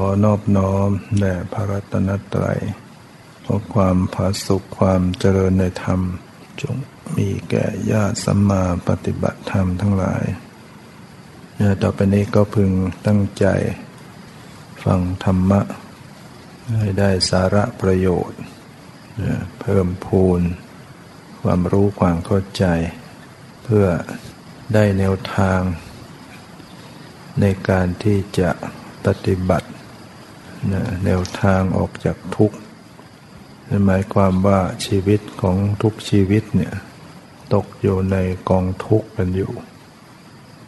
[0.00, 0.88] อนอบน้อม
[1.20, 2.60] แด่พระรัตนตรัย
[3.44, 6.00] ขอความผาสุขความเจริญในธรรม
[6.60, 6.76] จง
[7.16, 10.24] มีแก่ญาติสัมมาปฏิบัติธรรมทั้งหลาย
[11.56, 12.70] เนี่ยต่อไปนี้ก็พึง
[13.06, 13.46] ตั้งใจ
[14.84, 15.60] ฟังธรรมะ
[16.78, 18.40] ให้ได้สาระประโยชน์
[19.16, 19.22] เน
[19.60, 20.40] เพิ่มพูน
[21.42, 22.64] ความรู้ความเข้าใจ
[23.64, 23.86] เพื่อ
[24.74, 25.60] ได้แนวทาง
[27.40, 28.50] ในการที่จะ
[29.06, 29.68] ปฏิบัติ
[30.70, 32.56] นะแนวทางออกจากทุกข์
[33.68, 36.74] นั่นหมายความว่าชีวิตของทุกชีวิตเนี่ย
[37.54, 38.16] ตกอยู่ใน
[38.50, 39.52] กองทุกข์กันอยู่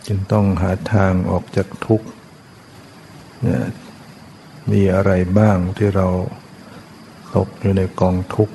[0.06, 2.06] จึงต้องหาทางออกจากทุกข์
[3.42, 3.64] เนี่ย
[4.72, 6.08] มีอะไรบ้างที่เรา
[7.36, 8.54] ตกอยู่ในกองทุกข์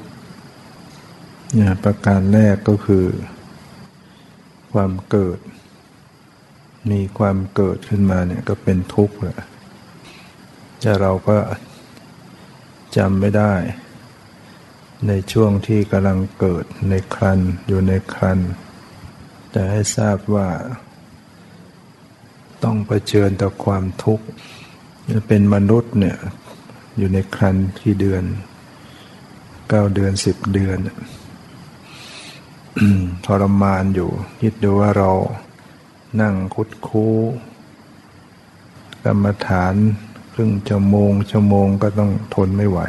[1.56, 3.06] เนี่ยประการแรกก็คือ
[4.74, 5.40] ความเกิด
[6.92, 9.38] มีความเกิดขึ้นมาเนี่ยก็เป็นทุกข์แหละ
[10.82, 11.38] แต่เราก็
[12.98, 13.54] จำไม่ได้
[15.08, 18.40] ในช่วงที่กำลังเกิดในครันอยู่ในครัน
[19.52, 20.50] แต่ให้ทราบว่า
[22.64, 24.26] ต้องเผชิญต่อความทุกข์
[25.28, 26.18] เป็นมนุษย์เนี่ย
[26.98, 28.24] อยู่ในครันที่เดือน
[29.70, 30.78] เก้าเดือนสิบเดือน
[33.26, 34.10] ทรมานอยู่
[34.42, 35.12] คิดดูว่าเรา
[36.22, 37.16] นั่งคุดคู้
[39.04, 39.76] กรรมฐาน
[40.40, 42.80] รึ่งชั่วโมงชั่วโมงก็ต้องทนไม่ไหว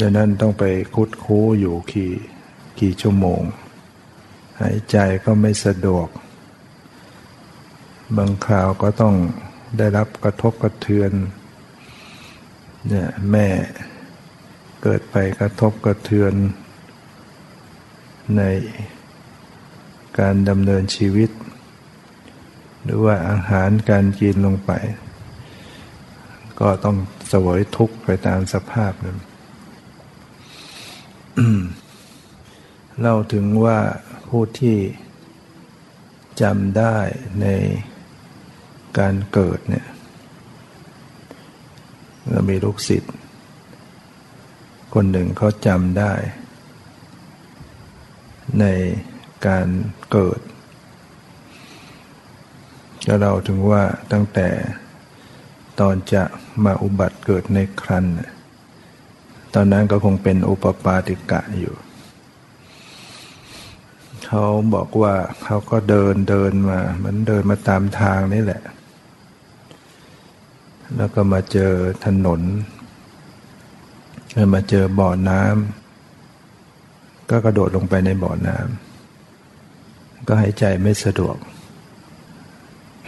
[0.00, 2.12] ดังนั้นต้องไปคุดคู้อยู่กี่
[2.80, 3.42] กี่ชั่วโมง
[4.60, 6.08] หายใจก็ไม่สะดวก
[8.16, 9.14] บางคราวก็ต้อง
[9.78, 11.12] ได้รับกระทบกระเทือน
[12.88, 13.48] เนี่ยแม่
[14.82, 16.34] เกิดไปกระทบกระเทือน
[18.36, 18.42] ใน
[20.18, 21.30] การดำเนินชีวิต
[22.82, 24.72] หรือว่าอาหารการกินลงไป
[26.60, 26.96] ก็ต้อง
[27.28, 29.18] เสวยทุกข์ไปตามสภาพนั้น
[33.00, 33.78] เล่าถึงว่า
[34.28, 34.78] ผู้ที่
[36.42, 36.96] จำได้
[37.42, 37.46] ใน
[38.98, 39.86] การเกิดเนี่ย
[42.30, 43.14] เรามีลูกศิษย์
[44.94, 46.12] คนหนึ่งเขาจำได้
[48.60, 48.64] ใน
[49.46, 49.66] การ
[50.12, 50.40] เกิด
[53.06, 53.82] ก็เราถึงว่า
[54.12, 54.48] ตั้งแต่
[55.80, 56.22] ตอนจะ
[56.64, 58.04] มาอุบัติเกิดในครัน
[59.54, 61.74] ตอนนั้นก็คงเป็นอุปปาติกะอยู่
[64.26, 68.62] เขาบอกว่าเขาก็เดินเดินมาเหมือนเดินมาตามทางนี่แหละ
[70.96, 71.72] แล้วก็มาเจอ
[72.06, 72.40] ถนน
[74.54, 81.36] มาเจอบ่อน้ำก็กระโดดลงไปในบ่อน้ำก็หายใจไม่สะดวก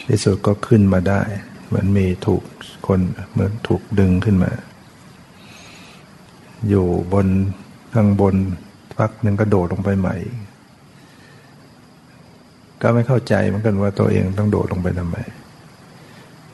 [0.06, 1.22] ที่สุดก็ขึ้นมาได้
[1.66, 2.42] เหมือนมีถูก
[2.86, 3.00] คน
[3.32, 4.52] เหมือนถูกดึงขึ้นมา
[6.68, 7.26] อยู่บน
[7.94, 8.36] ข้างบน
[8.96, 10.16] พักหนึ่งก็โดดลงไปใหม่
[12.82, 15.16] ก็ไม่เข้าใจเหมือนกันว่าตัวเองต้องโดดลงไปทำไม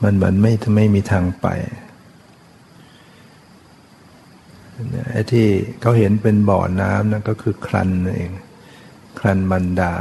[0.03, 1.47] มันเหมือนไม่ไม่มีทางไป
[5.11, 5.47] ไอ้ที่
[5.81, 8.31] เขาเห็นเป็นบ่อน้ำนั่นก็คือครันเอง
[9.19, 9.93] ครันมันดา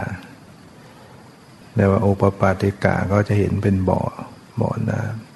[1.75, 4.01] แต่ว่าโอปปาติกาก็จะเห็นเป็นบ่อ
[4.61, 5.32] บ่อน้ำ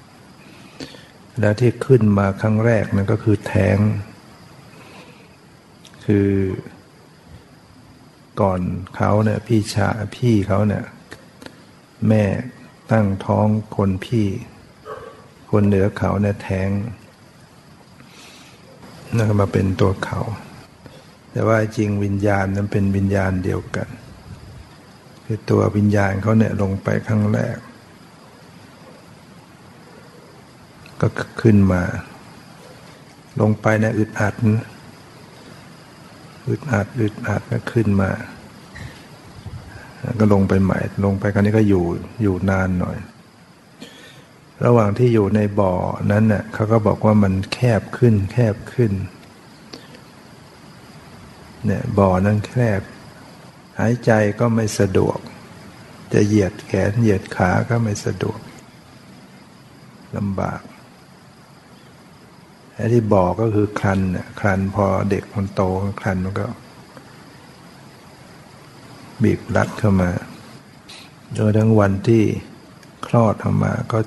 [1.40, 3.78] แล้วที่ขึ้นมาครั้งแรกนั่นก็คือแท้ง
[6.06, 6.30] คือ
[8.40, 8.60] ก่อน
[8.96, 10.84] เขาเนี่ยพี่ชาพี่เขาเนี่ย
[12.08, 12.24] แม่
[12.90, 13.46] ตั้งท้อง
[13.76, 14.28] คนพี่
[15.50, 16.70] คนเหนือเขาเนี่ยแท้ง
[19.16, 20.20] นั่นมาเป็นตัวเขา
[21.30, 23.88] แต่ว่าจริงวิญญาณนั้นเป็นวิญญาณเดียวกัน
[25.24, 27.56] คือตัววิญญาณเขาเนี่ยลงไปครั้งแรก
[31.00, 31.06] ก็
[31.42, 31.82] ขึ้นมา
[33.40, 34.34] ลงไปในอึดอัด
[36.48, 38.10] อึดอัดอึดอัดก็ขึ้นมา
[40.20, 41.84] ก็ลงไปใหม่ ลงไปคราวนี้ก็อยู่
[42.22, 42.98] อยู่นานหน่อย
[44.64, 45.74] ระหว่างที่อยู่ในบ่อ
[46.12, 48.92] นั้นเน่ยเขาก็บอกว่ามันแคบขึ้น แคบขึ้น
[51.64, 52.80] เนี่ยบ่อนั้นแคบ
[53.78, 54.10] หายใจ
[54.40, 55.18] ก็ไม่สะดวก
[56.12, 58.38] จะเหยียดแขนเหยียดขาก็ไม่สะดวก
[60.16, 60.60] ลำบาก
[62.76, 65.62] ไอ้ที่บอกก็คือครันเนี่ยครันพอเด็กมันโต
[66.00, 66.46] ครันมันก็
[69.22, 70.10] บีบรัดเข้ามา
[71.36, 72.24] จนทั้งวันที่
[73.06, 73.98] คลอดออกมาก็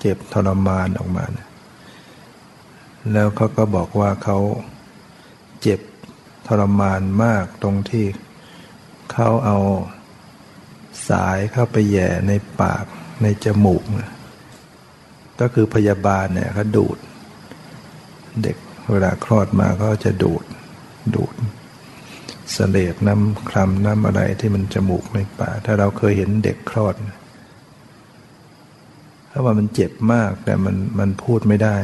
[0.00, 1.24] เจ็บทรมานออกมา
[3.12, 4.38] แล้วเขาก็บอกว่าเขา
[5.62, 5.80] เจ็บ
[6.46, 8.06] ทรมานมากตรงที่
[9.12, 9.58] เขาเอา
[11.08, 12.84] สายเข้าไปแย่ในปาก
[13.22, 13.82] ในจมูก
[15.40, 16.96] ก็คือพยาบาลเนี่ยเขาดูด
[18.42, 18.56] เด็ก
[18.90, 20.44] เวลาคลอดมาก็จะดูด
[21.14, 21.34] ดูด
[22.52, 26.94] เสลดน้ำคลำน้ำอะไรที่มันจมูกในป่า ถ้าเราเคยเห็นเด็กคลอด
[29.30, 31.76] ถ้าว่ามันเจ็บมากแต่มันมันพูดไม่ได้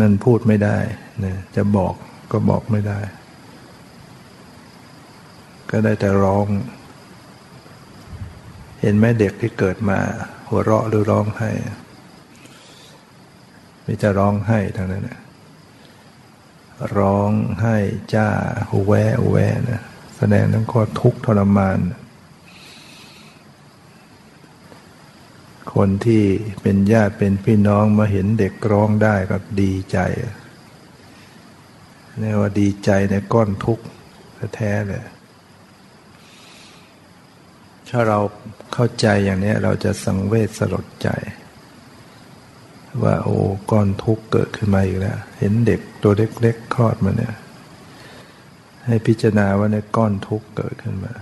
[0.00, 0.78] มันพูดไม่ได้
[1.24, 1.94] นะจะบอก
[2.32, 3.00] ก็บอกไม่ได้
[5.70, 6.46] ก็ได้แต่ร้อง
[8.80, 9.98] เห็นไหมเด็กที่เกิดมา
[10.48, 11.50] หัวเราะหรือร้องไห้
[13.86, 15.20] ม่จะร้องไห้ทางนั้นนะ
[16.98, 17.30] ร้อง
[17.60, 17.76] ไห้
[18.14, 18.28] จ้า
[18.70, 19.38] หูแวหูแว
[19.70, 19.82] นะ
[20.16, 21.78] แสดงทั้งข้อทุกข์ทรมาน
[25.74, 26.24] คนที่
[26.62, 29.98] เป็นญาติเป็นพี่น้องมาเห็นเด็กร้องได้ก็ดีใจ
[32.18, 33.84] เรียกว่าดีใจในก้อนทุกข์
[34.56, 35.04] แท้เลย
[37.88, 38.18] ถ้าเรา
[38.72, 41.08] เข้าใจอย่างนี้เราจะสังเวชสลดใจ
[43.04, 43.36] ว่าโอ้
[43.70, 46.12] ก้อนทุกข์เกิดขึ้นมาอีกแล้ว เห็นเด็กตัว
[46.42, 47.34] เล็กๆคลอดมาเนี่ย
[48.86, 51.14] ให้พิจารณาว่าในก้อนทุกข์เกิดขึ้นมา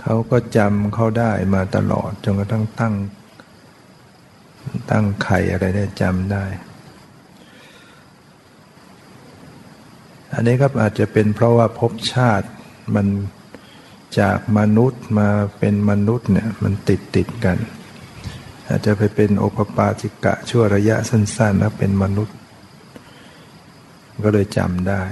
[0.00, 2.94] เขาก็จำเขาได้มาตลอดจนกระทั่งตั้ง
[4.90, 6.44] ตั้งไข่อะไรได้จำได้
[10.34, 12.48] อันนี้ก็อาจจะเป็นเพราะว่าภพชาติ
[12.94, 13.06] มัน
[14.18, 15.28] จากมนุษย์มา
[15.58, 17.58] เป็นมนุษย์เนี่ยมันติดติดกัน
[18.66, 22.36] อาจจะไปเป็นโอปปาติกะชั่วระยะสั้นๆแล้วเป็นมนุษย์
[24.24, 25.02] ก็เลยจำได้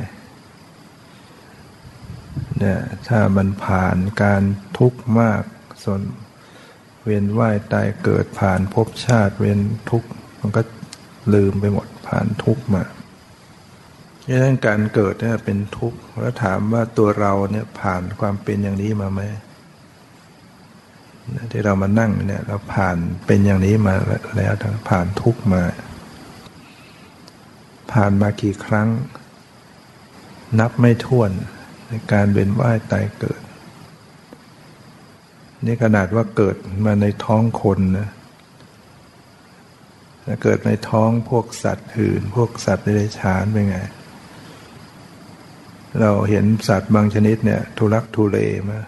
[2.58, 4.42] เนี่ยถ้ามันผ่านการ
[4.78, 5.42] ทุกข์มาก
[5.84, 6.00] ส่วน
[7.04, 9.60] เวียนว่ายตายเกิดผ่านภพชาติเวียน
[9.90, 10.08] ทุกข์
[10.40, 10.62] มันก็
[11.34, 12.84] ลืมไปหมดผ่านทุกข์มา
[14.30, 19.20] ดังนั้นการเกิดเนี่ยเป็นทุกข์แล้วถามว่าตัวเราเนี่ยผ่านความเป็นอย่างนี้มาไหม
[21.52, 22.96] ที่เรามานั่งเนี่ยเราผ่าน
[23.26, 23.94] เป็นอย่างนี้มา
[24.36, 24.52] แล้ว
[24.88, 25.62] ผ่านทุกข์มา
[27.92, 28.88] ผ่านมากี่ครั้ง
[30.60, 31.30] นับไม่ถ้วน
[31.86, 33.40] ในการเวียนว่ายตายเกิด
[35.66, 38.08] นี่ขนาดว่าเกิดมาในท้องคนนะ
[40.42, 43.78] เกิดในท้องพวกสัตว์อื่น พวกสัตว์ในเดชานเป็นไง
[46.00, 48.78] เราเห็นสัตว์บางชนิดเนี่ยทุรักทุเลมา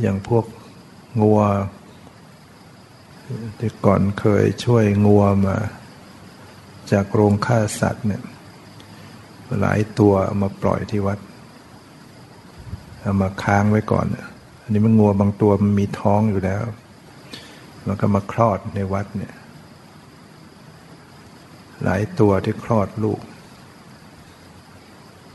[0.00, 0.44] อย่างพวก
[1.20, 1.40] งัว
[3.58, 5.56] ที่ก่อนเคยช่วยงัวมา
[6.92, 8.22] จากโรงฆ่าสัตว์เนี่ย
[9.60, 11.18] หลายตัวเอามาปล่อยที่วัด
[13.00, 14.06] เอามาค้างไว้ก่อน
[14.62, 16.62] อันนี้มันงัวบางตัวมันมีท้องอยู่แล้ว
[17.86, 19.34] มันก็มาคลอดในวัดเนี่ย
[21.84, 23.20] หลายตัวที่คลอดลูก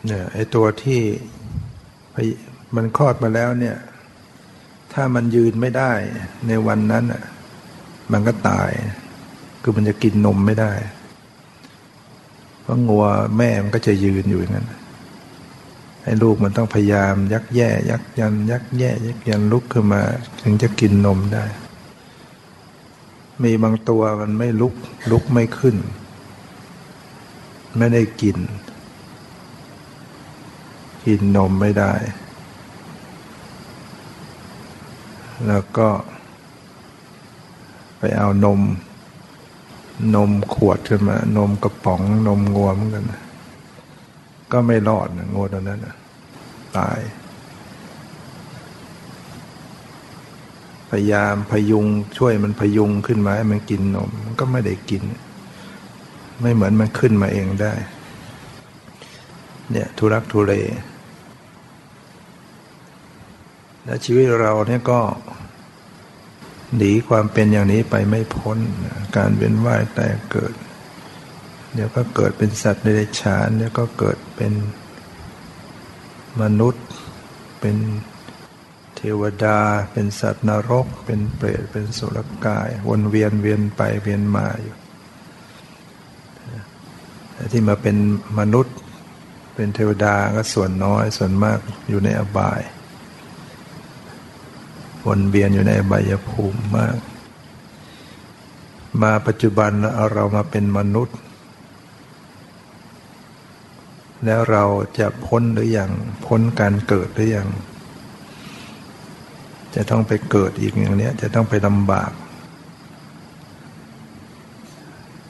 [0.08, 1.02] เนี่ยไอตัวที่
[2.76, 3.78] มันคลอดมาแล้วเนี่ย
[4.94, 5.94] ถ้ามันยืนไม่ได้
[6.48, 7.24] ในวันนั้นอะ
[8.12, 8.72] มันก็ตาย
[9.62, 10.74] คือมันจะกินนมไม่ได้
[12.62, 13.06] เพราะงัว
[13.38, 14.72] แม่มันก็จะยืนอยู่อย่างนั้น
[16.04, 20.02] ให้ลูกมันต้องพยายามยักแย่ ยักยัน ยักแย่ ยักยันลุกขึ้นมา
[20.42, 21.46] ถึงจะกินนมได้
[23.44, 24.74] มีบางตัวมันไม่ลุก
[25.12, 25.76] ลุกไม่ขึ้น
[27.78, 28.38] ไม่ได้กิน
[31.08, 31.94] กินนมไม่ได้
[35.48, 35.90] แล้วก็
[37.98, 38.62] ไปเอานม
[40.16, 43.04] นมขวดขึ้นมา นมกระป๋อง นมงวมกัน
[44.52, 45.96] ก็ไม่รอดนะงูตัวนั้นนะ
[46.78, 47.00] ตาย
[50.90, 51.86] พยายามพยุง
[52.18, 55.04] ช่วยมันพยุงขึ้นมาให้มันกินนม มันก็ไม่ได้กิน
[56.42, 57.74] ไม่เหมือนมันขึ้นมาเองได้
[59.72, 60.54] เนี่ยทุรักทุเล
[63.88, 65.00] และชีวิตเราเนี่ยก็
[66.76, 68.58] หนีความเป็นอย่างนี้ไปไม่พ้น
[69.16, 70.54] การเวียนว่ายแต่เกิด
[71.74, 74.54] เดี๋ยวก็เกิดเป็นสัตว์ในเดชานเดี๋ยวก็เกิดเป็น
[76.42, 76.86] มนุษย์
[77.60, 77.78] เป็น
[78.96, 79.60] เทวดา
[79.92, 84.76] เป็นสัตว์นรก เป็นเปรต เป็นสุรกาย วนเวียนเวียนไปเวียนมาอยู่
[87.54, 87.98] ที่มาเป็น
[88.40, 88.76] มนุษย์
[89.56, 92.62] เป็นเทวดาก็ส่วนน้อยส่วนมากอยู่ในอบาย
[95.06, 96.98] วนเวียนอยู่ในใบยภูมิมาก
[99.02, 101.18] มาปัจจุบันเอาเรามาเป็นมนุษย์
[104.26, 104.64] แล้วเรา
[105.00, 105.92] จะพ้นหรืออยัง
[106.26, 107.48] พ้นการเกิดหรืออยัง
[109.76, 112.12] จะต้องไปเกิดอีกอย่างนี้จะต้องไปลำบาก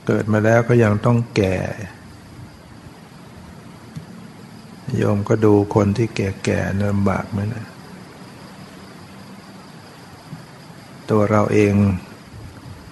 [0.07, 1.57] เกิดมาแล้วก็ยังต้องแก่
[4.95, 7.65] โยมก็ดูคนที่แก่ๆลำบากไหมนะ
[11.11, 11.73] ตัวเราเอง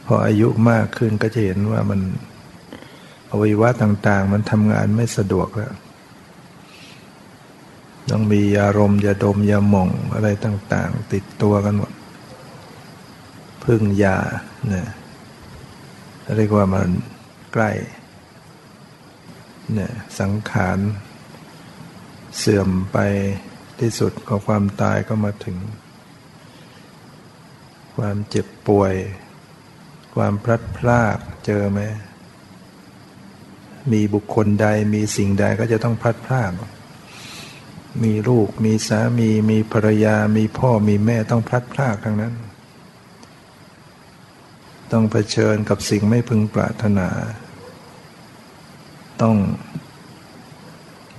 [0.06, 2.02] พออายุมากขึ้นก็จะเห็นว่ามัน
[3.30, 5.74] อวัยวะต่าง ๆ มันทำงานไม่สะดวกแล้ว
[8.12, 11.92] ต้องมียารมยาดมยาหม่องอะไรต่าง ๆ ติดตัวกันหมด
[13.64, 14.18] พึ่งยา
[14.68, 14.88] เนี่ย
[16.38, 16.90] เรียกว่ามัน
[17.54, 17.72] ใกล้
[19.74, 20.78] เนี่ยสังขาร
[22.38, 22.98] เสื่อมไป
[23.80, 25.58] ที่สุดของความตายก็มาถึง
[27.96, 28.94] ความเจ็บป่วย
[30.16, 31.80] ความพลัดพรากเจอไหม
[33.92, 36.52] มีบุคคลใดมีสิ่งใดก็จะต้องพลัดพราก
[38.04, 42.34] มีลูก มีสามี มีภรรยา มีพ่อ มีแม่ต้องพลัดพรากทั้งนั้น
[44.92, 47.10] ต้องเผชิญกับสิ่งไม่พึงปรารถนา
[49.22, 49.38] ต้อง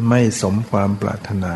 [0.09, 1.54] ไม่สมความปรารถนา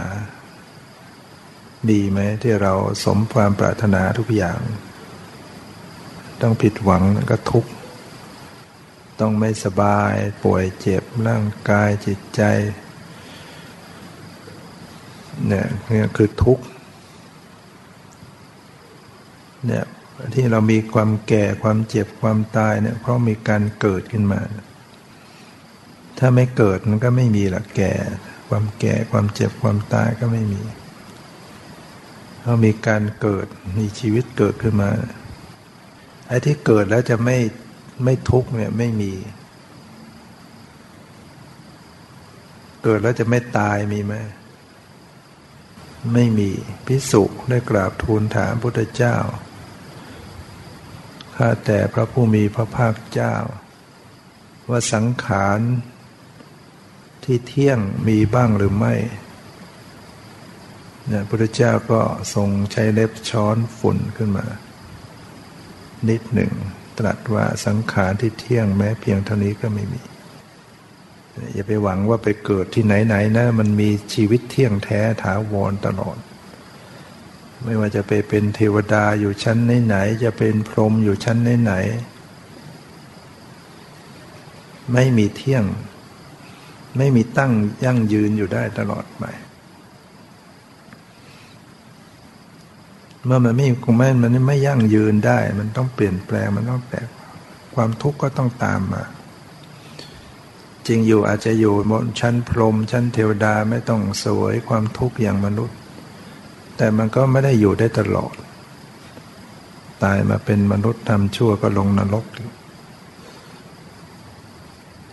[1.90, 2.72] ดีไหมที่เรา
[3.04, 4.60] สมความปรารถนาทุกอย่าง
[6.42, 7.70] ต้องผิดหวังก็ทุกข์
[9.20, 12.42] ต้องไม่สบายป่วยเจ็บร่างกายจิตใจ
[15.46, 16.64] เนี่ยนี่คือทุกข์
[19.66, 19.84] เนี่ย
[20.34, 24.40] ที่เรามีความแก่ความเจ็บความตายเนี่ยเพราะมีการเกิดขึ้นมา
[26.18, 27.92] ถ้าไม่เกิดมันก็ไม่มีละแก่
[28.48, 30.62] ความแก่ความเจ็บความตายก็ไม่มี
[32.42, 33.46] เรามีการเกิด
[33.78, 34.90] มีชีวิตเกิดขึ้นมา
[36.30, 37.36] ไอ้ที่เกิดแล้วจะไม่
[38.04, 39.12] ไม่ทุกข์เนี่ยไม่มี
[42.82, 44.14] เกิดแล้วจะไม่ตายมีไหม
[46.14, 46.50] ไม่มี
[46.86, 49.16] พิสุได้กราบทูลถามพุทธเจ้า
[51.36, 53.34] ข้าแต่พระผู้มีพระภาคเจ้า
[54.70, 55.60] ว่าสังขาร
[57.24, 58.94] ที่เที่ยงมีบ้างหรือไม่
[61.06, 62.00] เนี่ยพุทธเจ้าก็
[62.34, 64.46] ทรงใช้เล็บช้อนฝุ่นขึ้นมา
[66.08, 66.52] นิดหนึ่ง
[66.98, 70.02] ตรัสว่าสังขารที่เที่ยงแม้เพียงเท่านี้ก็ไม่มี
[71.54, 76.18] อย่าไปหวังว่าไปเกิดที่ไหนๆนะมันมีชีวิตเที่ยงแท้ถาวรตลอด
[77.64, 85.64] ไม่ว่าจะไปเป็นเทวดาอยู่ชั้นไหนๆจะเป็นพรหมอยู่ชั้นไหนๆไม่มีเที่ยง
[86.96, 87.52] ไม่มีตั้ง
[87.84, 89.24] ยั่งยืนอยู่ได้ตลอดไป
[93.26, 96.98] เมื่อมันไม่คงไม่มันไม่ยั่งยืนได้ มันต้องเปลี่ยนแปลงมันต้องแปล
[97.74, 99.02] ความทุกข์ก็ต้องตามมา
[100.86, 105.76] จริงอยู่อาจจะอยู่บนชั้นพรหมชั้นเทวดาไม่ต้องสวยความทุกข์อย่างมนุษย์
[106.76, 108.34] แต่มันก็ไม่ได้อยู่ได้ตลอด
[110.02, 112.24] ตายมาเป็นมนุษย์ทำชั่วก็ลงนรก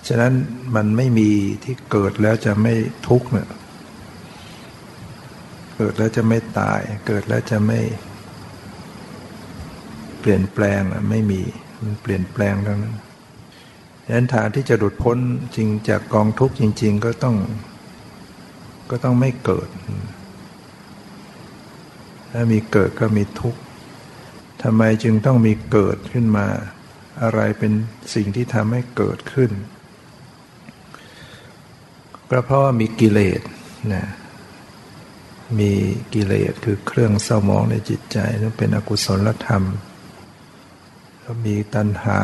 [0.07, 0.33] ฉะนั้น
[0.75, 1.29] มันไม่มี
[1.63, 2.73] ที่เกิดแล้วจะไม่
[3.07, 3.49] ทุกข์เนี่ย
[5.77, 7.79] เกิดแล้วจะไม่ตาย เกิดแล้วจะไม่
[10.19, 11.41] เปลี่ยนแปลงไม่มี
[11.83, 12.95] มันเปลี่ยนแปลงทั้งนั้น
[14.03, 15.17] ดังนั้นฐานที่จะหลุดพ้น
[15.55, 17.35] จริงจากกองทุกข์จริง ๆ ก็ต้อง
[18.89, 19.67] ก็ต้องไม่เกิด
[22.31, 23.59] ถ้ามีเกิดก็มีทุกข์
[24.63, 26.47] ทำไมจึงต้องมีเกิดขึ้นมา
[27.23, 27.71] อะไรเป็น
[28.13, 29.51] สิ่งที่ทำให้เกิดขึ้น
[32.29, 33.41] ก็เพราะว่ามีกิเลส
[33.93, 34.05] นะ
[35.59, 35.71] มี
[36.13, 39.63] กิเลสคือเครื่องเศร้ามองในจิตใจนั่นเป็นอกุศลธรรม
[41.23, 42.19] ก็มีตัณหา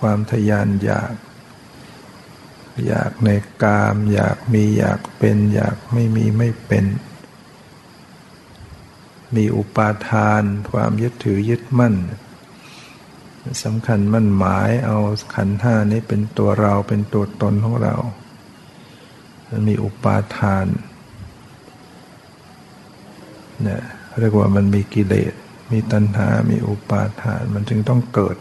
[0.00, 1.12] ความทยานอยาก
[2.86, 3.28] อยากใน
[3.62, 6.84] กาม อยากมีอยากเป็น อยากไม่มีไม่เป็น
[9.36, 11.94] มีอุปาทาน ความยึดถือยึดมั่น
[13.64, 14.98] สำคัญมั่นหมายเอา
[15.34, 17.94] ขันห้านี้เป็นตัวเราเป็นตัวตนของเรา
[19.68, 20.66] มีอุปาทาน
[23.62, 23.82] เนี่ย
[24.20, 25.34] เรียกว่ามันมีกิเลส
[25.72, 28.36] มีตัณหา มีอุปาทาน มันจึงต้องเกิด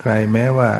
[0.00, 0.70] ใครแม้ว่า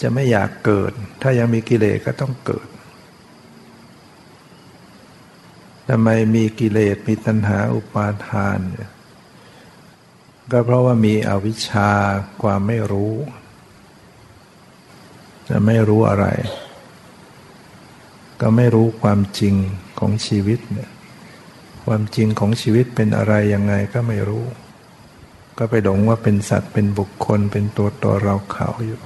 [0.00, 2.68] จะไม่อยากเกิด ถ้ายังมีกิเลสก็ต้องเกิด
[5.88, 8.90] ทำไมมีกิเลส มีตัณหาอุปาทานเนี่ย
[10.50, 11.90] ก็เพราะว่ามีอวิชชา
[12.42, 13.14] ความไม่รู้
[15.48, 16.26] จะไม่รู้อะไร
[18.40, 19.54] ก็ไม่รู้ความจริง
[20.00, 20.90] ของชีวิตเนี่ย
[21.86, 24.44] ความจริงของชีวิตเป็นอะไรยังไงก็ไม่รู้
[25.58, 29.00] ก็ไปหลงว่าเป็นสัตว์เป็นบุคคลเป็นตัวตัวเราเขาอยู่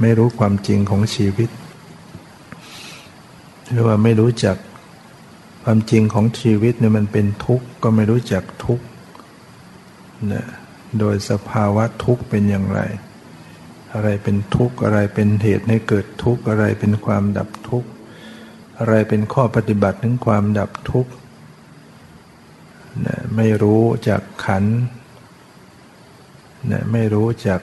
[0.00, 1.50] ไม่รู้ความจริงของชีวิต
[3.70, 4.56] หรือว่าไม่รู้จัก
[5.64, 8.84] ความจริงของชีวิตเนี่ยมันเป็นทุกข์ก็ไม่รู้จักทุกข์
[10.32, 10.44] นะ
[10.98, 12.80] โดยสภาวะทุกข์เป็นอย่างไร
[13.94, 17.90] อะไรเป็นทุกข์อะไรเป็นเหตุให้เกิดทุกข์อะไรเป็นความดับทุกข์
[18.78, 21.12] อะไรเป็นข้อปฏิบัติถึงความดับทุกข์
[23.06, 24.64] นะไม่รู้จักขัน
[26.70, 27.60] นะไม่รู้จัก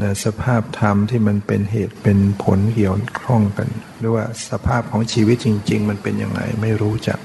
[0.00, 3.68] นะสภาพธรรมที่มันเป็นเหตุเป็นผลเกี่ยวข้องกัน
[3.98, 7.18] หรือว่าสภาพของชีวิตจริง ๆ มันเป็นยังไงไม่รู้จัก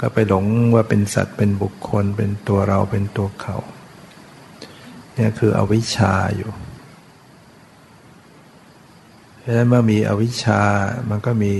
[0.00, 0.44] ก็ไปหลง
[0.74, 3.56] ว่าเป็นสัตว์เป็นบุคคล เป็นตัวเราเป็นตัวเขา
[5.14, 6.50] เนี่ยคืออวิชชาอยู่
[9.44, 10.62] เพราะฉะนั้นเมื่อมีอวิชชา
[11.10, 11.52] มันก็มี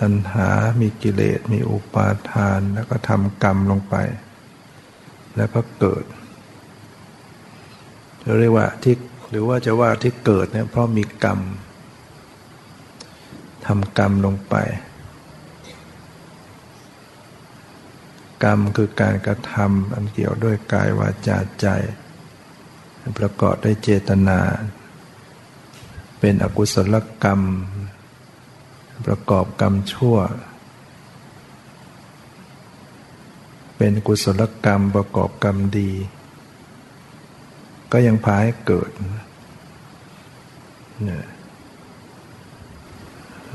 [0.00, 0.48] ตัณหา
[0.80, 3.94] มีกิเลส มีอุปาทาน แล้วก็ทำกรรมลงไป
[5.36, 6.04] แล้วก็เกิด
[8.38, 8.96] เรียกว่าที่
[9.30, 11.40] หรือว่าจะว่าที่เกิดเนี่ยเพราะมีกรรม
[13.66, 14.54] ทำกรรมลงไป
[18.44, 21.66] กรรมคือการกระทำอันเกี่ยวด้วยกายวาจาใจ
[23.18, 24.40] ประกอบด้วยเจตนา
[26.20, 27.40] เป็นอกุศลกรรม
[29.06, 30.16] ประกอบกรรมชั่ว
[33.76, 35.90] เป็นกุศลกรรมประกอบกรรมดี
[37.92, 38.90] ก็ยังพาให้เกิด
[41.04, 41.24] เนี่ย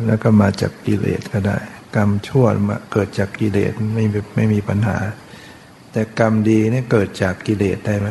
[0.06, 1.58] แล้วก็มาจากกิเลสก็ได้
[1.95, 4.97] กรรมชั่วมาเกิดจากกิเลสไม่ไม่มีปัญหา
[5.91, 8.10] แต่กรรมดีนี่เกิดจากกิเลสได้ไหม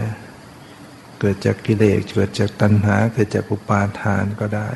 [1.20, 4.70] เกิดจากกิเลสเกิดจากตัณหา เกิดจากอุปาทานก็ได้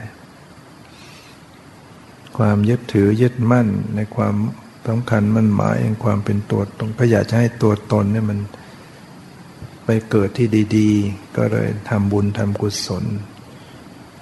[2.38, 4.34] ความยึดถือยึดมั่นในความ
[4.88, 8.38] สำคัญมั่นหมายในความเป็นตัวตนก็อยากจะให้ตัวตนเนี่ยมัน
[9.84, 13.04] ไปเกิดที่ดีๆ ก็เลยทำบุญทำกุศล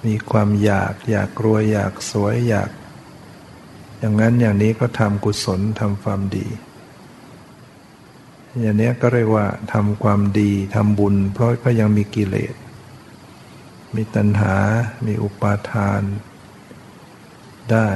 [0.05, 2.69] มีความอยากอยากรวยอยากสวยอยาก
[3.99, 6.47] อย่างนั้นอย่างนี้ก็ทำกุศลทำความดี
[8.61, 12.55] อย่างนี้ก็เรียกว่าทำความดีทำบุญ เพราะก็ยังมีกิเลส
[13.95, 14.55] มีตัณหา
[15.05, 16.01] มีอุปาทาน
[17.71, 17.89] ได้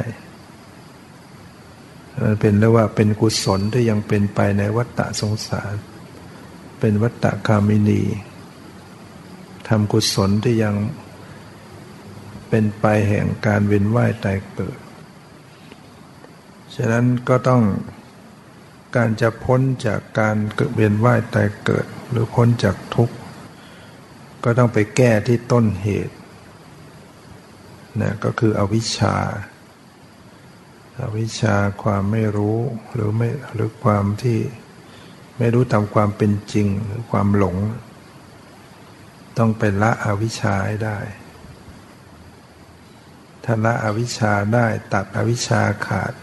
[2.23, 5.73] มันเป็นเรียกว่าเป็นกุศลที่ยังเป็นไปในวัฏฏะสงสาร
[6.79, 8.01] เป็นวัตตะคามินี
[9.67, 10.75] ทำกุศลที่ยัง
[12.49, 14.79] เป็นไปแห่งการเวียนว่ายตายเกิด
[16.75, 17.63] ฉะนั้นก็ต้อง
[18.95, 23.15] การจะพ้นจากการเกิดเวียนว่ายตายเกิดหรือพ้นจากทุกข์
[24.43, 26.15] ก็ต้องไปแก้ที่ต้นเหตุ
[28.01, 29.15] นะก็คืออวิชชา
[30.99, 32.57] อาวิชชาความไม่รู้
[32.93, 34.39] หรือไม่หรือความที่
[35.37, 37.57] ไม่รู้ตามความเป็นจริงหรือความหลง
[39.37, 40.99] ต้องเป็นละอวิชชาให้ได้
[43.43, 46.13] ถ้าละอวิชชาได้ตัดอวิชชาขาด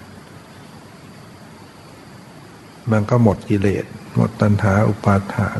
[2.90, 3.84] มันก็หมดกิเลส
[4.16, 5.58] หมดตัณหาอุปาทาน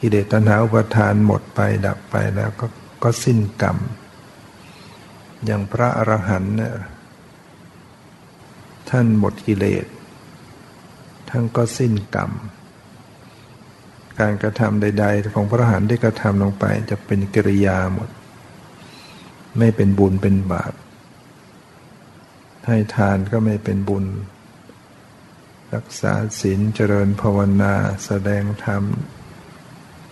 [0.00, 2.66] กิเลสตัณหาอุปาทานหมดไปดับไปแล้วก็
[3.02, 3.78] ก็สิ้นกรรม
[5.44, 6.74] อย่างพระอรหันต์เนี่ย
[8.90, 9.86] ท่านหมดกิเลส
[11.30, 12.30] ทั้งก็สิ้นกรรม
[14.20, 18.08] การกระทำใด ๆ ของพระอรหันต์ได้กระทำลงไปจะเป็นกิริยาหมด
[19.58, 20.72] ไม่เป็นบุญเป็นบาป
[22.66, 24.04] ให้ทานก็ไม่เป็นบุญ
[25.74, 28.84] รักษาศีลเจริญภาวนาแสดงธรรม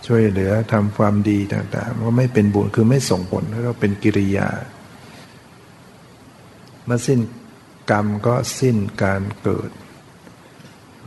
[0.07, 4.49] ช่วยเหลือทำความดีต่างๆก็ไม่เป็นบุญคือไม่ส่งผลแล้วเป็นกิริยา
[6.85, 7.19] เมื่อสิ้น
[7.91, 9.69] กรรมก็สิ้นการเกิด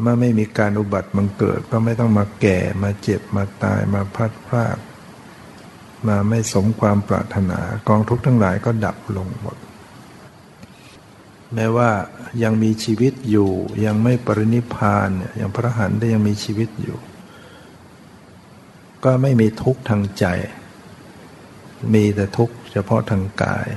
[0.00, 4.78] เมื่อไม่มีการอุบัติบังเกิด ก็ไม่ต้องมาแก่มาเจ็บมาตายมาพัดพลาด
[6.08, 9.56] มาไม่สมความปรารถนากองทุกข์ทั้งหลายก็ดับลงหมด
[11.54, 11.90] แม้ว่า
[12.42, 13.50] ยังมีชีวิตอยู่
[13.84, 16.98] ยังไม่ปรินิพานเนี่ยยังพระหันได้ยังมีชีวิตอยู่
[19.04, 20.26] ก็ไม่มีทุกข์ทางใจ
[21.94, 23.68] มีแต่ทุกข์เฉพาะทางกาย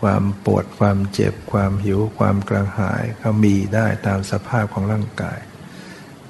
[0.00, 5.38] ความปวดความเจ็บความหิวความกระหายเขามีได้ตามสภาพของร่างกาย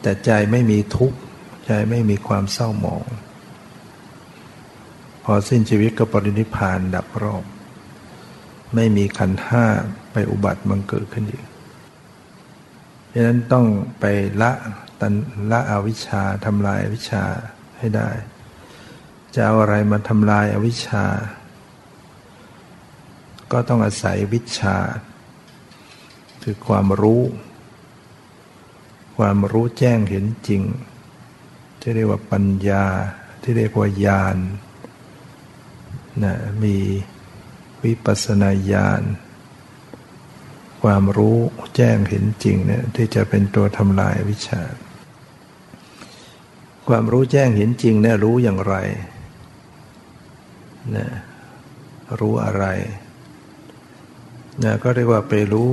[0.00, 1.18] แต่ใจไม่มีทุกข์
[1.66, 3.04] ใจไม่มีความเศร้าหมอง
[5.24, 7.44] พอสิ้นชีวิตก็ปรินิพานดับรอบ
[8.74, 9.64] ไม่มีขันห้า
[10.12, 11.44] ไปอุบัติมังเกิดขึ้นอีก
[13.12, 13.66] ดังนั้นต้อง
[14.00, 14.04] ไป
[14.42, 14.52] ละ
[15.00, 15.12] ตัน
[15.50, 17.24] ละอวิชชาทำลายอวิชชา
[17.78, 18.10] ให้ได้
[19.34, 21.04] จะเอาอะไรมาทำลายอวิชชา
[23.52, 24.76] ก็ต้องอาศัยวิชา
[26.42, 27.22] คือความรู้
[29.16, 30.62] ความรู้แจ้งเห็นจริง
[31.80, 32.84] ที่เรียกว่าปัญญา
[33.42, 34.36] ที่เรียกว่าญาณ
[36.22, 36.76] นะมี
[37.84, 39.02] วิปัสนาญาณ
[40.82, 41.38] ความรู้
[41.76, 44.62] แจ้งเห็นจริงเนี่ยที่จะเป็นตัวทำลายวิชา
[46.88, 48.74] ความรู้แจ้งเห็นจริงเนี่ยรู้อย่างไร
[50.96, 51.08] นะ
[52.20, 52.64] รู้อะไร
[54.64, 55.70] นะก็เรียกว่าไปรู้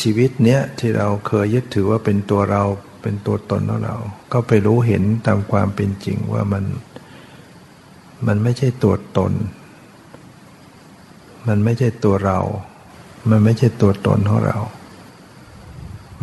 [0.00, 2.62] ชีวิตเนี้ยที่เราเคยยึดถือว่าเป็นตัวเรา
[3.02, 3.96] เป็นตัวตนของเรา
[4.32, 6.64] ก็ไปรู้เห็นตามความเป็นจริงว่ามัน
[8.26, 9.32] มันไม่ใช่ตัวตน
[11.48, 12.40] มันไม่ใช่ตัวเรา
[13.30, 14.58] มันไม่ใช่ตัวตนของเรา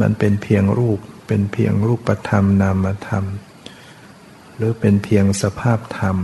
[0.02, 3.26] มันเป็นเพียงรูป เป็นเพียงรูปธรรมนามธรรม
[4.56, 6.18] หรือเป็นเพียงสภาพธรรม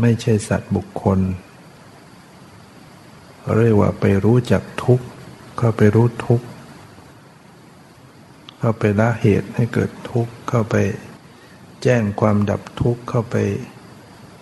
[0.00, 1.20] ไม่ใช่สัตว์บุคคล
[3.56, 5.06] เรียกว่าไปรู้จักทุกข์
[5.58, 6.46] เข้าไปรู้ทุกข์
[8.58, 10.76] เข้าไปละเหตุให้เกิดทุกข์เข้าไป
[11.82, 13.36] แจ้งความดับทุกข์เข้าไป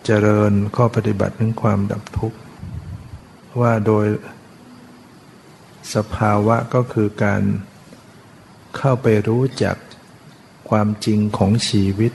[0.05, 2.39] เจริญข้อปฏิบัติถึงความดับทุกข์
[3.61, 4.07] ว่าโดย
[5.95, 7.43] สภาวะก็คือการ
[8.77, 9.77] เข้าไปรู้จัก
[10.71, 12.13] ความจริงของชีวิต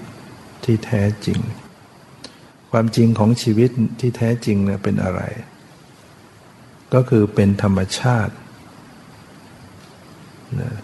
[0.63, 1.39] ที่แท้จริง
[2.71, 5.21] ความจริงของชีวิตที่แท้จริงเนี่ยเป็นอะไร
[6.93, 8.33] ก็คือเป็นธรรมชาติ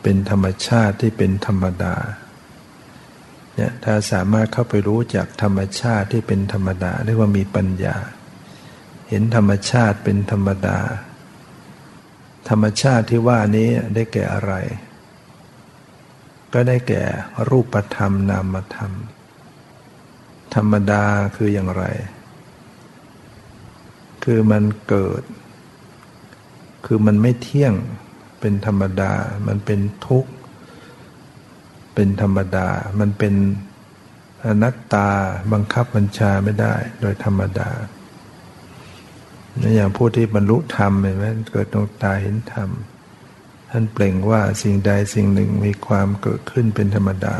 [0.03, 1.95] เป็นธรรมชาติที่เป็นธรรมดา
[3.55, 7.97] เนี่ยถ้าสามารถเข้าไปรู้จักธรรมชาติที่เป็นธรรมดาเรียกว่ามีปัญญา
[9.09, 10.79] เห็นธรรมชาติเป็นธรรมดา
[12.49, 14.53] ธรรมชาติที่ว่านี้ได้แก่อะไร
[16.53, 17.03] ก็ได้แก่
[17.49, 18.91] รูปธรรมนามธรรม
[20.55, 21.03] ธรรมดา
[21.35, 21.83] คืออย่างไร
[24.23, 25.23] คือมันเกิด
[26.85, 27.73] คือมันไม่เที่ยง
[28.39, 29.11] เป็นธรรมดา
[29.47, 30.31] มันเป็นทุกข์
[31.93, 32.67] เป็นธรรมดา
[32.99, 33.33] มันเป็น
[34.45, 35.09] อนัตตา
[35.53, 37.69] บังคับบัญชาไม่ได้โดยธรรมดา
[39.75, 42.69] อย่างผู้ที่บรรลุธรรมเห็นไหมเกิดดวงตาเห็นธรรม
[43.69, 47.35] ท่านเปล่งว่าสิ่งใดสิ่งหนึ่งมีความเกิดขึ้นเป็นธรรมดา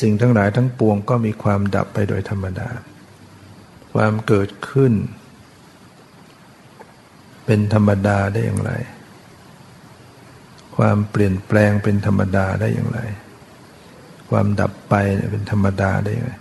[0.00, 2.68] สิ่งทั้งหลายทั้งปวงก็มีความดับไปโดยธรรมดา
[3.94, 4.92] ความเกิดขึ้น
[7.46, 8.72] เป็นธรรมดาได้อย่างไร
[10.76, 13.00] ความเปลี่ยนแปลงเป็นธรรมดาได้อย่างไร
[14.30, 14.94] ความดับไป
[15.32, 16.32] เป็นธรรมดาได้อย่างไร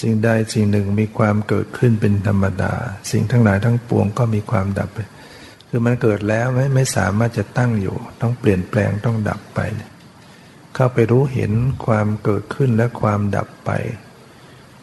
[0.00, 2.74] สิ่งใดสิ่งหนึ่งมีความเกิดขึ้นเป็นธรรมดา
[3.10, 4.98] สิ่งทั้งหลายทั้งปวงก็มีความดับไป
[5.68, 9.60] คือมันเกิดแล้วไม่ไม่สามารถจะตั้งอยู่ ต้องเปลี่ยนแปลงต้องดับไป
[10.74, 11.52] เข้าไปรู้เห็น
[11.86, 13.70] ความเกิดขึ้นและความดับไป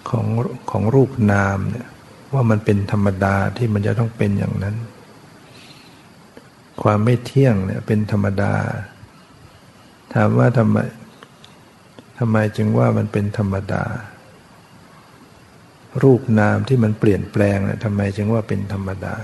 [0.10, 0.26] ของ
[0.72, 1.88] ของรูปนามเนี่ย
[2.34, 4.76] ว่ามันเป็นธรรมดาที่มันจะต้องเป็นอย่างนั้น
[6.82, 8.54] ความไม่เที่ยงเนี่ยเป็นธรรมดา
[10.14, 10.78] ถามว่าทำไม
[12.18, 13.84] ทำไมจึงว่ามันเป็นธรรมดา
[16.04, 19.16] รูปนามที่มันเปลี่ยนแปลงนะทำไมจึงว่าเป็นธรรมดา